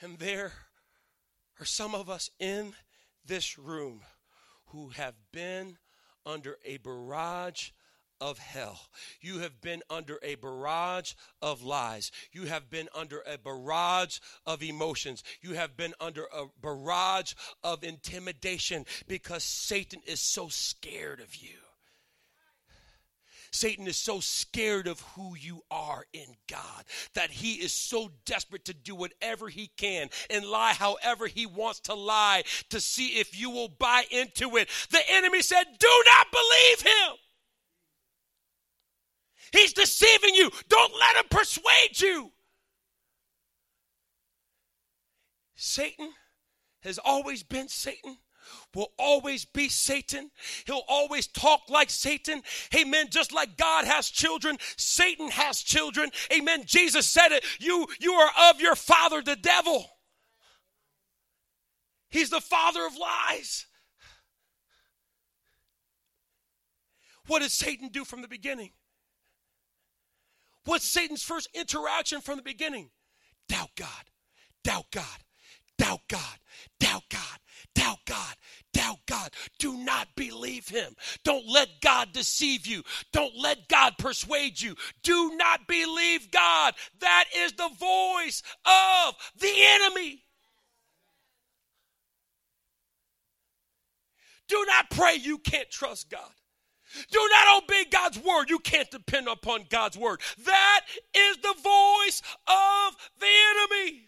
And 0.01 0.19
there 0.19 0.53
are 1.59 1.65
some 1.65 1.95
of 1.95 2.11
us 2.11 2.31
in 2.39 2.75
this 3.25 3.59
room 3.59 4.03
who 4.67 4.91
have 4.91 5.15
been 5.33 5.79
under 6.25 6.59
a 6.65 6.77
barrage 6.79 7.71
of 8.21 8.39
hell. 8.39 8.81
You 9.21 9.39
have 9.41 9.61
been 9.61 9.83
under 9.91 10.19
a 10.23 10.37
barrage 10.37 11.15
of 11.43 11.63
lies. 11.63 12.11
You 12.33 12.45
have 12.45 12.71
been 12.71 12.89
under 12.95 13.23
a 13.27 13.39
barrage 13.39 14.19
of 14.45 14.63
emotions. 14.63 15.23
You 15.41 15.55
have 15.55 15.77
been 15.77 15.95
under 16.01 16.25
a 16.25 16.47
barrage 16.61 17.35
of 17.63 17.85
intimidation 17.85 18.85
because 19.07 19.45
Satan 19.45 20.01
is 20.07 20.21
so 20.21 20.49
scared 20.49 21.21
of 21.21 21.35
you. 21.37 21.57
Satan 23.57 23.87
is 23.87 23.97
so 23.97 24.21
scared 24.21 24.87
of 24.87 25.01
who 25.01 25.35
you 25.35 25.63
are 25.71 26.05
in 26.13 26.37
God 26.47 26.85
that 27.15 27.31
he 27.31 27.55
is 27.55 27.73
so 27.73 28.11
desperate 28.27 28.67
to 28.67 28.75
do 28.75 28.95
whatever 28.95 29.49
he 29.49 29.71
can 29.79 30.11
and 30.29 30.45
lie 30.45 30.75
however 30.75 31.27
he 31.27 31.47
wants 31.47 31.81
to 31.81 31.95
lie 31.95 32.45
to 32.69 32.81
see 32.81 33.19
if 33.19 33.39
you 33.39 33.51
will 33.51 33.69
buy 33.69 34.05
into 34.11 34.57
it. 34.57 34.69
The 34.91 35.01
enemy 35.11 35.41
said, 35.41 35.65
Do 35.79 36.03
not 36.07 36.27
believe 36.31 36.81
him. 36.83 37.17
He's 39.53 39.73
deceiving 39.73 40.35
you. 40.35 40.51
Don't 40.69 40.93
let 40.99 41.17
him 41.17 41.29
persuade 41.31 42.01
you. 42.01 42.33
Satan 45.55 46.13
has 46.81 46.99
always 46.99 47.43
been 47.43 47.69
Satan 47.69 48.19
will 48.75 48.93
always 48.99 49.45
be 49.45 49.69
Satan. 49.69 50.31
He'll 50.67 50.85
always 50.89 51.27
talk 51.27 51.63
like 51.69 51.91
Satan. 51.91 52.43
Amen. 52.75 53.07
Just 53.11 53.33
like 53.33 53.57
God 53.57 53.85
has 53.85 54.09
children, 54.09 54.59
Satan 54.77 55.31
has 55.31 55.63
children. 55.63 56.11
Amen. 56.33 56.65
Jesus 56.67 57.07
said 57.07 57.33
it. 57.33 57.45
You, 57.59 57.87
you 58.01 58.13
are 58.13 58.51
of 58.51 58.61
your 58.61 58.77
father, 58.77 59.23
the 59.23 59.37
devil. 59.37 59.87
He's 62.11 62.31
the 62.31 62.41
father 62.41 62.87
of 62.87 62.97
lies. 62.97 63.67
What 67.27 67.43
did 67.43 67.51
Satan 67.51 67.89
do 67.89 68.05
from 68.05 68.23
the 68.23 68.29
beginning? 68.29 68.71
What's 70.67 70.85
Satan's 70.85 71.23
first 71.23 71.49
interaction 71.55 72.21
from 72.21 72.37
the 72.37 72.43
beginning? 72.43 72.91
Doubt 73.49 73.71
God, 73.77 73.89
doubt 74.65 74.87
God, 74.91 75.05
doubt 75.79 76.01
God, 76.09 76.39
doubt 76.81 77.05
God, 77.09 77.39
doubt 77.77 77.99
God, 78.05 78.35
doubt 78.75 78.99
God. 79.07 79.31
Do 79.61 79.79
not 79.79 80.09
believe 80.17 80.69
him. 80.69 80.97
Don't 81.25 81.49
let 81.49 81.69
God 81.81 82.13
deceive 82.13 82.67
you. 82.67 82.83
Don't 83.13 83.37
let 83.39 83.69
God 83.69 83.95
persuade 83.97 84.61
you. 84.61 84.75
Do 85.05 85.37
not 85.37 85.69
believe 85.69 86.33
God. 86.33 86.75
That 86.99 87.27
is 87.37 87.53
the 87.53 87.71
voice 87.79 88.43
of 88.65 89.15
the 89.39 89.55
enemy. 89.57 90.25
Do 94.49 94.65
not 94.67 94.91
pray 94.91 95.15
you 95.15 95.39
can't 95.39 95.71
trust 95.71 96.11
God. 96.11 96.31
Do 97.11 97.29
not 97.31 97.63
obey 97.63 97.85
God's 97.91 98.19
word. 98.19 98.51
You 98.51 98.59
can't 98.59 98.91
depend 98.91 99.29
upon 99.29 99.67
God's 99.69 99.97
word. 99.99 100.21
That 100.45 100.81
is 101.15 101.37
the 101.39 101.55
voice 101.63 102.23
of 102.47 102.97
the 103.19 103.27
enemy. 103.51 104.03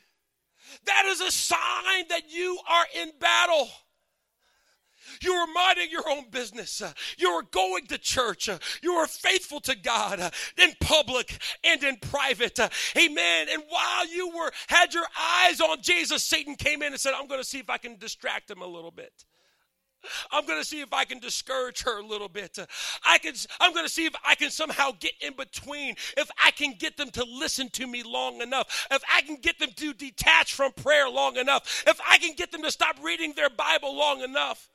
That 0.84 1.04
is 1.06 1.20
a 1.20 1.30
sign 1.30 2.08
that 2.08 2.30
you 2.30 2.58
are 2.68 2.86
in 3.02 3.12
battle. 3.18 3.68
You 5.22 5.32
are 5.32 5.46
minding 5.46 5.90
your 5.90 6.08
own 6.08 6.30
business. 6.30 6.82
You 7.16 7.28
are 7.30 7.42
going 7.42 7.86
to 7.86 7.98
church. 7.98 8.48
You 8.82 8.92
are 8.92 9.06
faithful 9.06 9.60
to 9.60 9.74
God 9.74 10.20
in 10.56 10.72
public 10.80 11.38
and 11.64 11.82
in 11.82 11.96
private. 11.96 12.58
Amen. 12.96 13.46
And 13.50 13.62
while 13.68 14.06
you 14.06 14.28
were 14.36 14.52
had 14.68 14.94
your 14.94 15.06
eyes 15.18 15.60
on 15.60 15.80
Jesus, 15.80 16.22
Satan 16.22 16.54
came 16.54 16.82
in 16.82 16.92
and 16.92 17.00
said, 17.00 17.14
I'm 17.14 17.26
going 17.26 17.40
to 17.40 17.46
see 17.46 17.58
if 17.58 17.70
I 17.70 17.78
can 17.78 17.96
distract 17.96 18.50
him 18.50 18.62
a 18.62 18.66
little 18.66 18.90
bit. 18.90 19.24
I'm 20.30 20.46
going 20.46 20.60
to 20.60 20.64
see 20.64 20.80
if 20.80 20.92
I 20.92 21.04
can 21.04 21.18
discourage 21.18 21.82
her 21.82 21.98
a 21.98 22.06
little 22.06 22.28
bit. 22.28 22.58
I 23.04 23.18
can 23.18 23.34
I'm 23.60 23.72
going 23.72 23.84
to 23.84 23.92
see 23.92 24.06
if 24.06 24.14
I 24.24 24.34
can 24.34 24.50
somehow 24.50 24.92
get 24.98 25.12
in 25.20 25.34
between. 25.34 25.96
If 26.16 26.30
I 26.42 26.50
can 26.50 26.74
get 26.78 26.96
them 26.96 27.10
to 27.10 27.24
listen 27.24 27.68
to 27.70 27.86
me 27.86 28.02
long 28.02 28.40
enough. 28.40 28.86
If 28.90 29.02
I 29.12 29.22
can 29.22 29.36
get 29.36 29.58
them 29.58 29.70
to 29.76 29.92
detach 29.92 30.54
from 30.54 30.72
prayer 30.72 31.08
long 31.08 31.36
enough. 31.36 31.84
If 31.86 32.00
I 32.08 32.18
can 32.18 32.34
get 32.34 32.52
them 32.52 32.62
to 32.62 32.70
stop 32.70 32.96
reading 33.02 33.34
their 33.34 33.50
Bible 33.50 33.96
long 33.96 34.22
enough. 34.22 34.68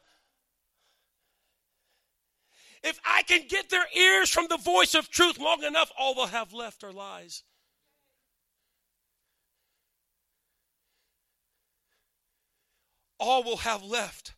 If 2.83 2.99
I 3.05 3.23
can 3.23 3.47
get 3.47 3.69
their 3.69 3.85
ears 3.95 4.29
from 4.29 4.47
the 4.49 4.57
voice 4.57 4.93
of 4.93 5.09
truth 5.09 5.39
long 5.39 5.63
enough, 5.63 5.89
all 5.97 6.15
they'll 6.15 6.27
have 6.27 6.51
left 6.51 6.83
are 6.83 6.91
lies. 6.91 7.43
All 13.19 13.41
we'll 13.41 13.57
have 13.57 13.83
left 13.83 14.33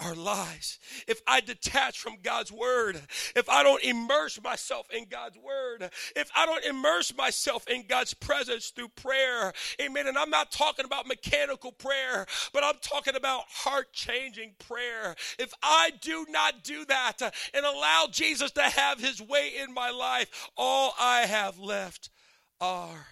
are 0.00 0.14
lies. 0.14 0.78
If 1.08 1.20
I 1.26 1.40
detach 1.40 1.98
from 1.98 2.18
God's 2.22 2.52
word, 2.52 3.00
if 3.34 3.48
I 3.48 3.62
don't 3.62 3.82
immerse 3.82 4.40
myself 4.42 4.86
in 4.90 5.06
God's 5.10 5.36
word, 5.36 5.90
if 6.14 6.30
I 6.36 6.46
don't 6.46 6.64
immerse 6.64 7.14
myself 7.16 7.66
in 7.68 7.84
God's 7.88 8.14
presence 8.14 8.68
through 8.68 8.88
prayer, 8.88 9.52
amen. 9.80 10.06
And 10.06 10.16
I'm 10.16 10.30
not 10.30 10.52
talking 10.52 10.84
about 10.84 11.08
mechanical 11.08 11.72
prayer, 11.72 12.26
but 12.52 12.62
I'm 12.62 12.76
talking 12.80 13.16
about 13.16 13.42
heart 13.48 13.92
changing 13.92 14.54
prayer. 14.58 15.16
If 15.38 15.52
I 15.62 15.90
do 16.00 16.26
not 16.28 16.62
do 16.62 16.84
that 16.84 17.20
and 17.52 17.66
allow 17.66 18.06
Jesus 18.10 18.52
to 18.52 18.62
have 18.62 19.00
his 19.00 19.20
way 19.20 19.52
in 19.60 19.74
my 19.74 19.90
life, 19.90 20.50
all 20.56 20.94
I 21.00 21.22
have 21.22 21.58
left 21.58 22.10
are 22.60 23.06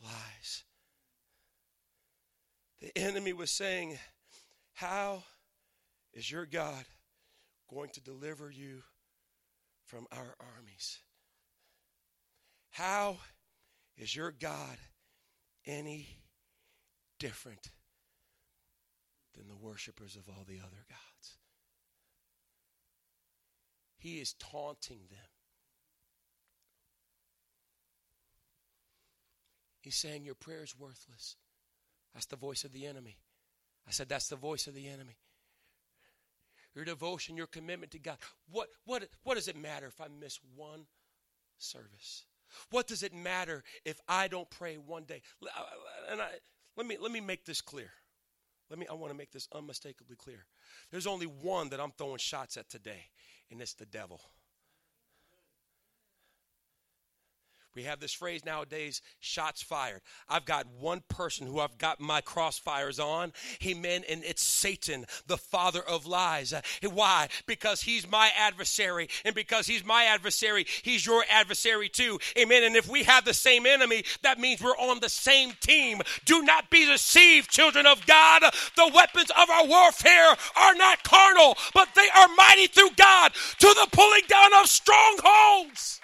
lies. 0.00 0.64
The 2.80 2.96
enemy 2.96 3.32
was 3.32 3.50
saying, 3.50 3.98
How 4.74 5.24
is 6.14 6.30
your 6.30 6.46
God 6.46 6.84
going 7.68 7.90
to 7.90 8.00
deliver 8.00 8.50
you 8.50 8.82
from 9.84 10.06
our 10.12 10.36
armies? 10.56 11.00
How 12.70 13.18
is 13.96 14.14
your 14.14 14.30
God 14.30 14.78
any 15.66 16.08
different 17.18 17.70
than 19.36 19.48
the 19.48 19.56
worshipers 19.56 20.16
of 20.16 20.28
all 20.28 20.44
the 20.46 20.58
other 20.60 20.84
gods? 20.88 21.38
He 23.98 24.20
is 24.20 24.34
taunting 24.34 25.00
them. 25.10 25.18
He's 29.80 29.96
saying 29.96 30.24
your 30.24 30.34
prayer 30.34 30.62
is 30.62 30.78
worthless. 30.78 31.36
That's 32.12 32.26
the 32.26 32.36
voice 32.36 32.64
of 32.64 32.72
the 32.72 32.86
enemy. 32.86 33.18
I 33.86 33.90
said, 33.90 34.08
That's 34.08 34.28
the 34.28 34.36
voice 34.36 34.66
of 34.66 34.74
the 34.74 34.88
enemy 34.88 35.16
your 36.74 36.84
devotion, 36.84 37.36
your 37.36 37.46
commitment 37.46 37.92
to 37.92 37.98
God. 37.98 38.16
What, 38.50 38.68
what, 38.84 39.06
what 39.22 39.34
does 39.34 39.48
it 39.48 39.56
matter 39.56 39.86
if 39.86 40.00
I 40.00 40.06
miss 40.20 40.40
one 40.56 40.86
service? 41.58 42.24
What 42.70 42.86
does 42.86 43.02
it 43.02 43.14
matter 43.14 43.62
if 43.84 44.00
I 44.08 44.28
don't 44.28 44.48
pray 44.50 44.76
one 44.76 45.04
day? 45.04 45.22
Uh, 45.42 45.46
uh, 45.58 46.12
and 46.12 46.20
I, 46.20 46.28
let 46.76 46.86
me 46.86 46.96
let 47.00 47.10
me 47.12 47.20
make 47.20 47.44
this 47.44 47.60
clear. 47.60 47.90
Let 48.70 48.78
me 48.78 48.86
I 48.88 48.94
want 48.94 49.12
to 49.12 49.16
make 49.16 49.32
this 49.32 49.48
unmistakably 49.52 50.16
clear. 50.16 50.44
There's 50.90 51.06
only 51.06 51.26
one 51.26 51.68
that 51.70 51.80
I'm 51.80 51.92
throwing 51.92 52.18
shots 52.18 52.56
at 52.56 52.68
today, 52.68 53.06
and 53.50 53.60
it's 53.60 53.74
the 53.74 53.86
devil. 53.86 54.20
We 57.74 57.82
have 57.84 57.98
this 57.98 58.12
phrase 58.12 58.44
nowadays 58.44 59.02
shots 59.18 59.60
fired. 59.60 60.00
I've 60.28 60.44
got 60.44 60.66
one 60.78 61.02
person 61.08 61.46
who 61.46 61.58
I've 61.58 61.76
got 61.76 62.00
my 62.00 62.20
crossfires 62.20 63.02
on. 63.02 63.32
Amen. 63.66 64.04
And 64.08 64.22
it's 64.24 64.42
Satan, 64.42 65.06
the 65.26 65.36
father 65.36 65.82
of 65.82 66.06
lies. 66.06 66.54
Why? 66.82 67.28
Because 67.46 67.82
he's 67.82 68.08
my 68.08 68.30
adversary. 68.38 69.08
And 69.24 69.34
because 69.34 69.66
he's 69.66 69.84
my 69.84 70.04
adversary, 70.04 70.66
he's 70.82 71.04
your 71.04 71.24
adversary 71.28 71.88
too. 71.88 72.20
Amen. 72.38 72.62
And 72.62 72.76
if 72.76 72.88
we 72.88 73.02
have 73.02 73.24
the 73.24 73.34
same 73.34 73.66
enemy, 73.66 74.04
that 74.22 74.38
means 74.38 74.62
we're 74.62 74.76
on 74.76 75.00
the 75.00 75.08
same 75.08 75.52
team. 75.60 76.00
Do 76.24 76.42
not 76.42 76.70
be 76.70 76.86
deceived, 76.86 77.50
children 77.50 77.86
of 77.86 78.06
God. 78.06 78.42
The 78.76 78.90
weapons 78.94 79.30
of 79.30 79.50
our 79.50 79.66
warfare 79.66 80.36
are 80.56 80.74
not 80.74 81.02
carnal, 81.02 81.56
but 81.74 81.88
they 81.96 82.08
are 82.16 82.28
mighty 82.36 82.68
through 82.68 82.90
God 82.96 83.32
to 83.58 83.66
the 83.66 83.88
pulling 83.90 84.22
down 84.28 84.52
of 84.60 84.68
strongholds. 84.68 86.00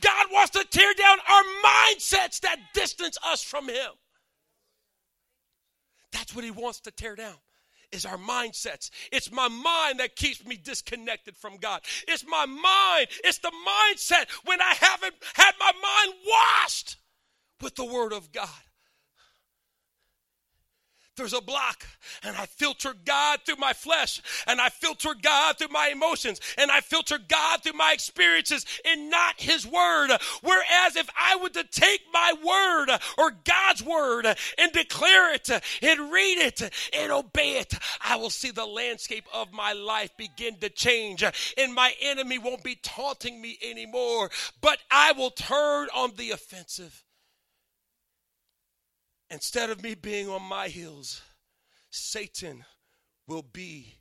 God 0.00 0.26
wants 0.32 0.50
to 0.50 0.64
tear 0.64 0.92
down 0.94 1.18
our 1.28 1.42
mindsets 1.64 2.40
that 2.40 2.56
distance 2.74 3.16
us 3.24 3.42
from 3.42 3.68
Him. 3.68 3.90
That's 6.12 6.34
what 6.34 6.44
He 6.44 6.50
wants 6.50 6.80
to 6.80 6.90
tear 6.90 7.16
down. 7.16 7.36
Is 7.92 8.06
our 8.06 8.18
mindsets. 8.18 8.90
It's 9.10 9.32
my 9.32 9.48
mind 9.48 9.98
that 9.98 10.14
keeps 10.14 10.44
me 10.44 10.56
disconnected 10.56 11.36
from 11.36 11.56
God. 11.56 11.82
It's 12.06 12.24
my 12.24 12.46
mind. 12.46 13.08
It's 13.24 13.38
the 13.38 13.50
mindset 13.50 14.30
when 14.44 14.60
I 14.60 14.74
haven't 14.78 15.14
had 15.34 15.52
my 15.58 15.72
mind 15.72 16.14
washed 16.24 16.98
with 17.60 17.74
the 17.74 17.84
Word 17.84 18.12
of 18.12 18.30
God 18.30 18.48
there's 21.20 21.34
a 21.34 21.40
block 21.42 21.86
and 22.22 22.34
I 22.34 22.46
filter 22.46 22.94
God 23.04 23.40
through 23.44 23.56
my 23.56 23.74
flesh 23.74 24.22
and 24.46 24.58
I 24.58 24.70
filter 24.70 25.14
God 25.20 25.58
through 25.58 25.68
my 25.68 25.90
emotions 25.92 26.40
and 26.56 26.70
I 26.70 26.80
filter 26.80 27.18
God 27.18 27.62
through 27.62 27.74
my 27.74 27.92
experiences 27.92 28.64
and 28.86 29.10
not 29.10 29.38
His 29.38 29.66
Word. 29.66 30.10
Whereas 30.40 30.96
if 30.96 31.08
I 31.14 31.36
were 31.36 31.50
to 31.50 31.64
take 31.64 32.00
my 32.10 32.32
Word 32.42 32.98
or 33.18 33.36
God's 33.44 33.82
Word 33.82 34.26
and 34.26 34.72
declare 34.72 35.34
it 35.34 35.50
and 35.50 36.12
read 36.12 36.38
it 36.38 36.62
and 36.94 37.12
obey 37.12 37.58
it, 37.58 37.74
I 38.02 38.16
will 38.16 38.30
see 38.30 38.50
the 38.50 38.64
landscape 38.64 39.26
of 39.34 39.52
my 39.52 39.74
life 39.74 40.16
begin 40.16 40.56
to 40.60 40.70
change 40.70 41.22
and 41.22 41.74
my 41.74 41.92
enemy 42.00 42.38
won't 42.38 42.64
be 42.64 42.76
taunting 42.76 43.42
me 43.42 43.58
anymore, 43.62 44.30
but 44.62 44.78
I 44.90 45.12
will 45.12 45.30
turn 45.30 45.88
on 45.94 46.12
the 46.16 46.30
offensive. 46.30 47.04
Instead 49.30 49.70
of 49.70 49.82
me 49.82 49.94
being 49.94 50.28
on 50.28 50.42
my 50.42 50.68
heels, 50.68 51.22
Satan 51.90 52.64
will 53.26 53.42
be 53.42 53.98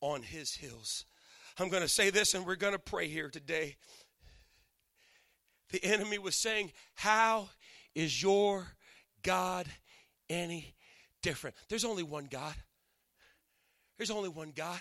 on 0.00 0.22
his 0.22 0.54
heels. 0.54 1.06
I'm 1.58 1.70
going 1.70 1.82
to 1.82 1.88
say 1.88 2.10
this 2.10 2.34
and 2.34 2.46
we're 2.46 2.56
going 2.56 2.74
to 2.74 2.78
pray 2.78 3.08
here 3.08 3.30
today. 3.30 3.76
The 5.70 5.82
enemy 5.82 6.18
was 6.18 6.36
saying, 6.36 6.72
How 6.94 7.48
is 7.94 8.22
your 8.22 8.68
God 9.22 9.66
any 10.28 10.74
different? 11.22 11.56
There's 11.68 11.84
only 11.84 12.02
one 12.02 12.28
God. 12.30 12.54
There's 13.96 14.10
only 14.10 14.28
one 14.28 14.52
God. 14.54 14.80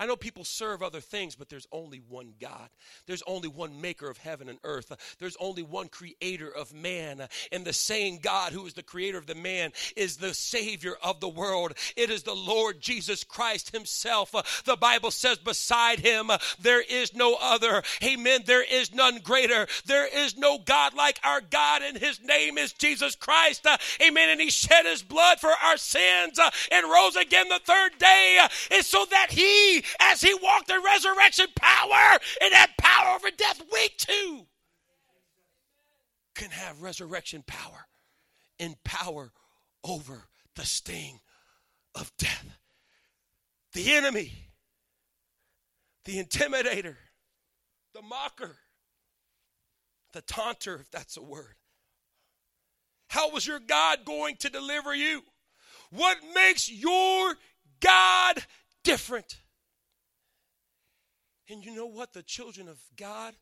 I 0.00 0.06
know 0.06 0.16
people 0.16 0.44
serve 0.44 0.82
other 0.82 1.00
things, 1.00 1.36
but 1.36 1.50
there's 1.50 1.66
only 1.70 1.98
one 1.98 2.32
God. 2.40 2.70
There's 3.06 3.22
only 3.26 3.48
one 3.48 3.82
maker 3.82 4.08
of 4.08 4.16
heaven 4.16 4.48
and 4.48 4.58
earth. 4.64 4.90
There's 5.18 5.36
only 5.38 5.62
one 5.62 5.88
creator 5.88 6.48
of 6.48 6.72
man. 6.72 7.28
And 7.52 7.66
the 7.66 7.74
same 7.74 8.16
God 8.16 8.54
who 8.54 8.64
is 8.64 8.72
the 8.72 8.82
creator 8.82 9.18
of 9.18 9.26
the 9.26 9.34
man 9.34 9.72
is 9.96 10.16
the 10.16 10.32
savior 10.32 10.94
of 11.02 11.20
the 11.20 11.28
world. 11.28 11.74
It 11.96 12.08
is 12.08 12.22
the 12.22 12.34
Lord 12.34 12.80
Jesus 12.80 13.24
Christ 13.24 13.76
himself. 13.76 14.34
The 14.64 14.76
Bible 14.76 15.10
says, 15.10 15.36
beside 15.36 15.98
him, 15.98 16.30
there 16.58 16.80
is 16.80 17.14
no 17.14 17.36
other. 17.38 17.82
Amen. 18.02 18.40
There 18.46 18.64
is 18.64 18.94
none 18.94 19.18
greater. 19.18 19.66
There 19.84 20.08
is 20.08 20.34
no 20.38 20.56
God 20.56 20.94
like 20.94 21.20
our 21.22 21.42
God, 21.42 21.82
and 21.82 21.98
his 21.98 22.22
name 22.22 22.56
is 22.56 22.72
Jesus 22.72 23.16
Christ. 23.16 23.66
Amen. 24.00 24.30
And 24.30 24.40
he 24.40 24.48
shed 24.48 24.86
his 24.86 25.02
blood 25.02 25.40
for 25.40 25.52
our 25.62 25.76
sins 25.76 26.40
and 26.72 26.90
rose 26.90 27.16
again 27.16 27.50
the 27.50 27.60
third 27.62 27.98
day. 27.98 28.38
So 28.80 29.04
that 29.10 29.30
he 29.30 29.84
as 29.98 30.20
he 30.20 30.34
walked 30.34 30.70
in 30.70 30.82
resurrection 30.82 31.46
power 31.56 32.18
and 32.40 32.54
had 32.54 32.70
power 32.78 33.14
over 33.16 33.30
death, 33.30 33.62
we 33.72 33.88
too 33.96 34.46
can 36.34 36.50
have 36.50 36.82
resurrection 36.82 37.42
power 37.46 37.86
and 38.58 38.82
power 38.84 39.32
over 39.84 40.28
the 40.56 40.64
sting 40.64 41.20
of 41.94 42.12
death. 42.18 42.58
The 43.72 43.94
enemy, 43.94 44.32
the 46.04 46.22
intimidator, 46.22 46.96
the 47.94 48.02
mocker, 48.02 48.56
the 50.12 50.22
taunter, 50.22 50.76
if 50.80 50.90
that's 50.90 51.16
a 51.16 51.22
word. 51.22 51.54
How 53.08 53.30
was 53.30 53.46
your 53.46 53.60
God 53.60 54.04
going 54.04 54.36
to 54.36 54.50
deliver 54.50 54.94
you? 54.94 55.22
What 55.90 56.18
makes 56.34 56.70
your 56.70 57.34
God 57.80 58.36
different? 58.84 59.40
And 61.50 61.64
you 61.64 61.74
know 61.74 61.86
what? 61.86 62.12
The 62.12 62.22
children 62.22 62.68
of 62.68 62.78
God 62.96 63.34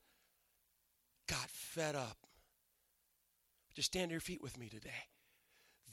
got 1.29 1.51
fed 1.51 1.95
up. 1.95 2.17
Just 3.75 3.93
stand 3.93 4.11
your 4.11 4.21
feet 4.21 4.43
with 4.43 4.59
me 4.59 4.71
today. 4.71 4.91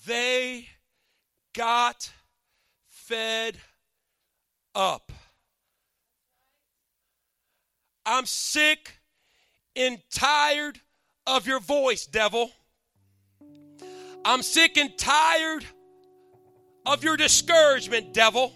They 0.05 0.69
got 1.53 2.09
fed 2.87 3.57
up. 4.73 5.11
I'm 8.05 8.25
sick 8.25 8.93
and 9.75 9.99
tired 10.09 10.79
of 11.27 11.45
your 11.45 11.59
voice, 11.59 12.05
devil. 12.05 12.49
I'm 14.23 14.41
sick 14.41 14.77
and 14.77 14.97
tired 14.97 15.65
of 16.85 17.03
your 17.03 17.17
discouragement, 17.17 18.13
devil. 18.13 18.53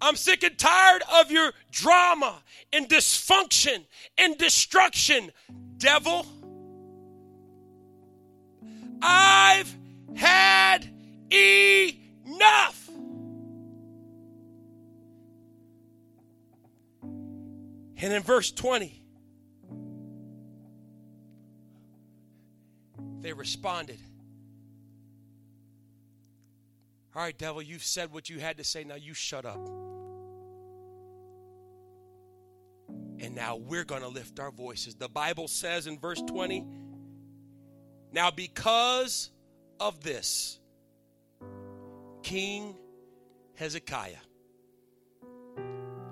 I'm 0.00 0.16
sick 0.16 0.42
and 0.42 0.56
tired 0.56 1.02
of 1.14 1.30
your 1.30 1.52
drama 1.70 2.42
and 2.72 2.88
dysfunction 2.88 3.84
and 4.16 4.38
destruction, 4.38 5.30
devil. 5.76 6.26
I've 9.02 9.74
had 10.14 10.88
enough. 11.30 12.88
And 18.02 18.14
in 18.14 18.22
verse 18.22 18.50
20, 18.50 19.02
they 23.20 23.34
responded 23.34 24.00
All 27.14 27.22
right, 27.22 27.36
devil, 27.36 27.60
you've 27.60 27.84
said 27.84 28.12
what 28.12 28.30
you 28.30 28.38
had 28.38 28.58
to 28.58 28.64
say. 28.64 28.84
Now 28.84 28.94
you 28.94 29.14
shut 29.14 29.44
up. 29.44 29.58
And 33.30 33.36
now 33.36 33.54
we're 33.54 33.84
going 33.84 34.02
to 34.02 34.08
lift 34.08 34.40
our 34.40 34.50
voices. 34.50 34.96
The 34.96 35.08
Bible 35.08 35.46
says 35.46 35.86
in 35.86 36.00
verse 36.00 36.20
20, 36.20 36.66
now 38.10 38.32
because 38.32 39.30
of 39.78 40.02
this, 40.02 40.58
King 42.24 42.74
Hezekiah 43.54 44.16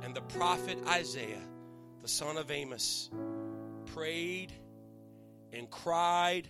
and 0.03 0.15
the 0.15 0.21
prophet 0.21 0.79
Isaiah, 0.87 1.43
the 2.03 2.09
son 2.09 2.37
of 2.37 2.53
Amos, 2.53 3.11
prayed 3.87 4.53
and 5.53 5.69
cried 5.69 6.49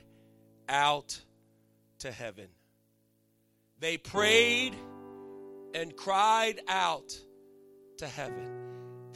out 0.69 1.19
to 2.01 2.13
heaven. 2.13 2.49
They 3.79 3.97
prayed 3.97 4.77
and 5.73 5.97
cried 5.97 6.61
out 6.69 7.19
to 7.97 8.07
heaven. 8.07 8.68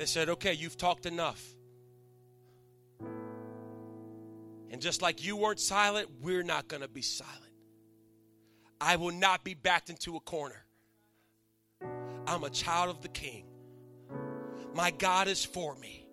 They 0.02 0.06
said, 0.06 0.28
Okay, 0.30 0.52
you've 0.52 0.76
talked 0.76 1.06
enough. 1.06 1.40
And 4.68 4.82
just 4.82 5.00
like 5.00 5.24
you 5.24 5.36
weren't 5.36 5.60
silent, 5.60 6.08
we're 6.20 6.42
not 6.42 6.66
going 6.66 6.82
to 6.82 6.88
be 6.88 7.02
silent. 7.02 7.52
I 8.80 8.96
will 8.96 9.12
not 9.12 9.44
be 9.44 9.54
backed 9.54 9.90
into 9.90 10.16
a 10.16 10.20
corner. 10.20 10.64
I'm 12.26 12.42
a 12.42 12.50
child 12.50 12.90
of 12.90 13.00
the 13.00 13.10
King. 13.10 13.44
My 14.74 14.90
God 14.90 15.28
is 15.28 15.44
for 15.44 15.76
me. 15.76 16.04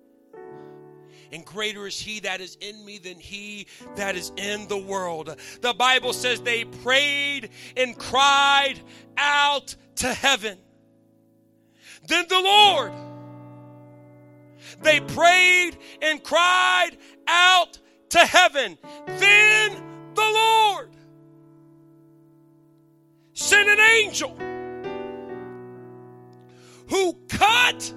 And 1.32 1.44
greater 1.44 1.88
is 1.88 2.00
he 2.00 2.20
that 2.20 2.42
is 2.42 2.60
in 2.62 2.86
me 2.86 3.00
than 3.00 3.20
he 3.20 3.66
that 3.96 4.16
is 4.16 4.32
in 4.38 4.68
the 4.68 4.78
world. 4.78 5.36
The 5.62 5.74
Bible 5.74 6.14
says 6.14 6.42
they 6.42 6.64
prayed 6.64 7.50
and 7.76 7.98
cried 7.98 8.76
out 9.18 9.76
to 9.96 10.14
heaven. 10.14 10.60
Then 12.08 12.28
the 12.30 12.40
Lord, 12.40 12.92
they 14.82 15.00
prayed 15.00 15.78
and 16.02 16.24
cried 16.24 16.92
out 17.28 17.80
to 18.10 18.20
heaven. 18.20 18.78
Then 19.06 19.84
the 20.16 20.22
Lord 20.22 20.90
sent 23.34 23.70
an 23.70 23.80
angel 23.80 24.36
who 26.90 27.14
cut 27.30 27.94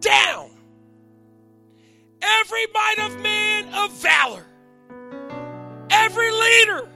down 0.00 0.50
every 2.22 2.66
might 2.72 2.96
of 2.98 3.20
man 3.20 3.72
of 3.74 3.90
valor, 3.92 4.46
every 5.90 6.30
leader, 6.30 6.88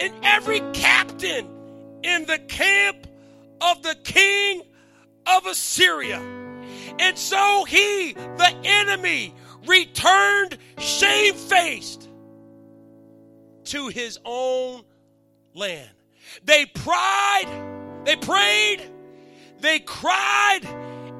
and 0.00 0.12
every 0.22 0.60
captain 0.72 1.48
in 2.02 2.26
the 2.26 2.38
camp 2.38 3.06
of 3.60 3.82
the 3.82 3.94
king 4.04 4.62
of 5.26 5.46
Assyria. 5.46 6.45
And 6.98 7.16
so 7.18 7.64
he, 7.68 8.12
the 8.12 8.54
enemy, 8.64 9.34
returned 9.66 10.58
shamefaced 10.78 12.08
to 13.64 13.88
his 13.88 14.18
own 14.24 14.82
land. 15.54 15.90
They 16.44 16.66
pried, 16.66 17.46
they 18.04 18.16
prayed, 18.16 18.82
they 19.60 19.80
cried, 19.80 20.60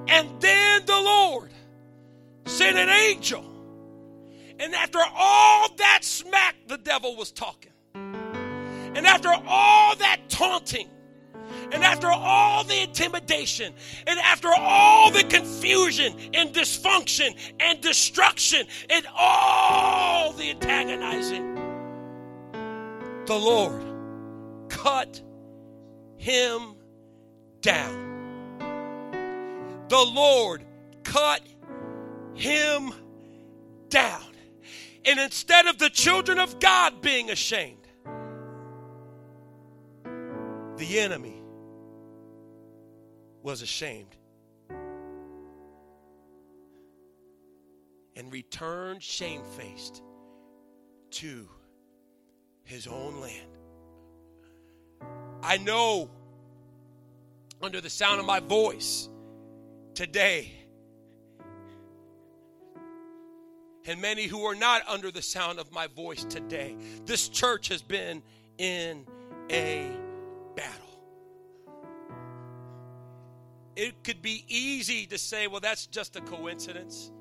and 0.08 0.40
then 0.40 0.86
the 0.86 1.00
Lord 1.00 1.50
sent 2.46 2.76
an 2.76 2.88
angel. 2.88 3.44
And 4.58 4.74
after 4.74 5.00
all 5.14 5.74
that 5.76 6.00
smack 6.02 6.56
the 6.66 6.78
devil 6.78 7.16
was 7.16 7.32
talking, 7.32 7.72
and 7.94 9.06
after 9.06 9.30
all 9.46 9.96
that 9.96 10.20
taunting, 10.28 10.88
and 11.72 11.82
after 11.82 12.08
all 12.10 12.64
the 12.64 12.82
intimidation, 12.82 13.72
and 14.06 14.18
after 14.20 14.48
all 14.56 15.10
the 15.10 15.24
confusion 15.24 16.14
and 16.34 16.54
dysfunction 16.54 17.36
and 17.60 17.80
destruction 17.80 18.66
and 18.90 19.06
all 19.16 20.32
the 20.32 20.50
antagonizing, 20.50 21.54
the 23.26 23.36
Lord 23.36 23.82
cut 24.68 25.20
him 26.16 26.74
down. 27.60 28.04
The 29.88 30.04
Lord 30.04 30.64
cut 31.04 31.42
him 32.34 32.92
down. 33.88 34.22
And 35.04 35.20
instead 35.20 35.66
of 35.66 35.78
the 35.78 35.90
children 35.90 36.38
of 36.38 36.58
God 36.58 37.00
being 37.00 37.30
ashamed, 37.30 37.86
the 40.76 40.98
enemy 40.98 41.42
was 43.46 43.62
ashamed 43.62 44.16
and 48.16 48.32
returned 48.32 49.00
shamefaced 49.00 50.02
to 51.12 51.48
his 52.64 52.88
own 52.88 53.20
land. 53.20 53.46
I 55.44 55.58
know 55.58 56.10
under 57.62 57.80
the 57.80 57.88
sound 57.88 58.18
of 58.18 58.26
my 58.26 58.40
voice 58.40 59.08
today, 59.94 60.50
and 63.84 64.02
many 64.02 64.24
who 64.26 64.42
are 64.44 64.56
not 64.56 64.82
under 64.88 65.12
the 65.12 65.22
sound 65.22 65.60
of 65.60 65.70
my 65.70 65.86
voice 65.86 66.24
today, 66.24 66.74
this 67.04 67.28
church 67.28 67.68
has 67.68 67.80
been 67.80 68.24
in 68.58 69.06
a 69.52 69.92
It 73.76 74.02
could 74.02 74.22
be 74.22 74.44
easy 74.48 75.06
to 75.06 75.18
say, 75.18 75.46
well, 75.46 75.60
that's 75.60 75.86
just 75.86 76.16
a 76.16 76.20
coincidence. 76.20 77.12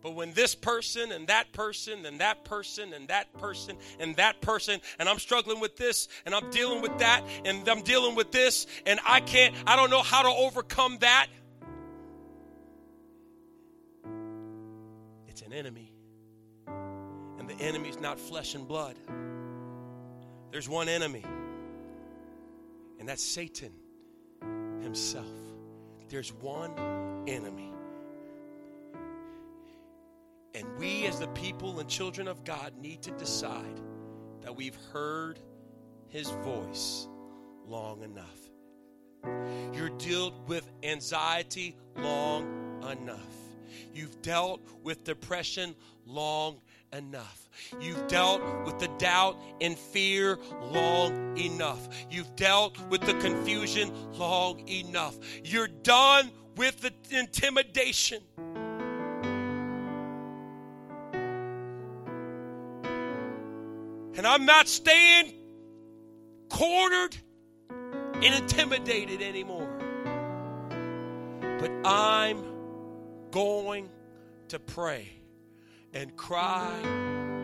But 0.00 0.14
when 0.14 0.32
this 0.32 0.54
person 0.54 1.12
and 1.12 1.26
that 1.26 1.52
person 1.52 2.06
and 2.06 2.20
that 2.20 2.44
person 2.44 2.94
and 2.94 3.08
that 3.08 3.32
person 3.34 3.76
and 3.98 4.16
that 4.16 4.40
person, 4.40 4.80
and 4.98 5.08
I'm 5.08 5.18
struggling 5.18 5.60
with 5.60 5.76
this 5.76 6.08
and 6.24 6.34
I'm 6.34 6.50
dealing 6.50 6.80
with 6.80 6.98
that 6.98 7.22
and 7.44 7.68
I'm 7.68 7.82
dealing 7.82 8.14
with 8.14 8.30
this 8.30 8.66
and 8.86 9.00
I 9.04 9.20
can't, 9.20 9.54
I 9.66 9.76
don't 9.76 9.90
know 9.90 10.02
how 10.02 10.22
to 10.22 10.28
overcome 10.28 10.98
that. 11.00 11.26
It's 15.26 15.42
an 15.42 15.52
enemy. 15.52 15.92
And 16.66 17.48
the 17.48 17.60
enemy's 17.60 18.00
not 18.00 18.18
flesh 18.18 18.54
and 18.54 18.66
blood. 18.66 18.96
There's 20.50 20.68
one 20.68 20.88
enemy, 20.88 21.24
and 22.98 23.08
that's 23.08 23.22
Satan 23.22 23.72
himself. 24.80 25.26
There's 26.08 26.32
one 26.32 26.72
enemy. 27.26 27.72
And 30.54 30.66
we, 30.78 31.06
as 31.06 31.20
the 31.20 31.28
people 31.28 31.78
and 31.78 31.88
children 31.88 32.26
of 32.26 32.44
God, 32.44 32.72
need 32.80 33.02
to 33.02 33.10
decide 33.12 33.80
that 34.40 34.56
we've 34.56 34.76
heard 34.92 35.38
his 36.08 36.30
voice 36.30 37.06
long 37.66 38.02
enough. 38.02 38.38
You're 39.74 39.90
dealt 39.90 40.34
with 40.46 40.68
anxiety 40.82 41.76
long 41.96 42.82
enough. 42.90 43.18
You've 43.94 44.22
dealt 44.22 44.60
with 44.82 45.04
depression 45.04 45.74
long 46.06 46.60
enough. 46.92 47.48
You've 47.80 48.06
dealt 48.08 48.42
with 48.64 48.78
the 48.78 48.88
doubt 48.98 49.36
and 49.60 49.78
fear 49.78 50.38
long 50.60 51.36
enough. 51.36 51.88
You've 52.10 52.34
dealt 52.36 52.78
with 52.88 53.02
the 53.02 53.14
confusion 53.14 53.92
long 54.12 54.66
enough. 54.68 55.18
You're 55.44 55.68
done 55.68 56.30
with 56.56 56.80
the 56.80 56.92
intimidation. 57.10 58.22
And 64.16 64.26
I'm 64.26 64.46
not 64.46 64.66
staying 64.66 65.32
cornered 66.48 67.16
and 67.70 68.24
intimidated 68.24 69.22
anymore. 69.22 69.68
But 71.60 71.70
I'm 71.86 72.42
going 73.30 73.88
to 74.48 74.58
pray 74.58 75.17
and 75.92 76.16
cry 76.16 76.80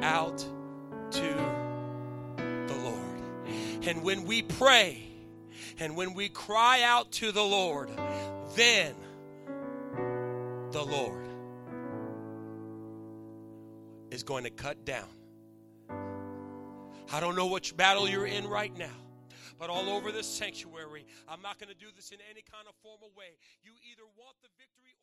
out 0.03 0.39
to 1.11 1.35
the 2.67 2.77
Lord. 2.83 3.87
And 3.87 4.03
when 4.03 4.25
we 4.25 4.43
pray 4.43 5.03
and 5.79 5.97
when 5.97 6.15
we 6.15 6.29
cry 6.29 6.83
out 6.83 7.13
to 7.13 7.33
the 7.33 7.43
Lord, 7.43 7.91
then 8.55 8.95
the 10.71 10.83
Lord 10.83 11.27
is 14.11 14.23
going 14.23 14.45
to 14.45 14.51
cut 14.51 14.85
down. 14.85 15.09
I 17.13 17.21
don't 17.21 17.37
know 17.37 17.47
which 17.47 17.77
battle 17.77 18.09
you're 18.09 18.27
in 18.27 18.47
right 18.47 18.77
now. 18.77 18.91
But 19.59 19.71
all 19.71 19.89
over 19.91 20.11
this 20.11 20.27
sanctuary, 20.27 21.07
I'm 21.29 21.41
not 21.41 21.59
going 21.59 21.71
to 21.71 21.79
do 21.79 21.87
this 21.95 22.11
in 22.11 22.19
any 22.31 22.43
kind 22.43 22.67
of 22.67 22.75
formal 22.83 23.13
way. 23.17 23.39
You 23.63 23.71
either 23.87 24.03
want 24.19 24.35
the 24.43 24.51
victory 24.59 24.99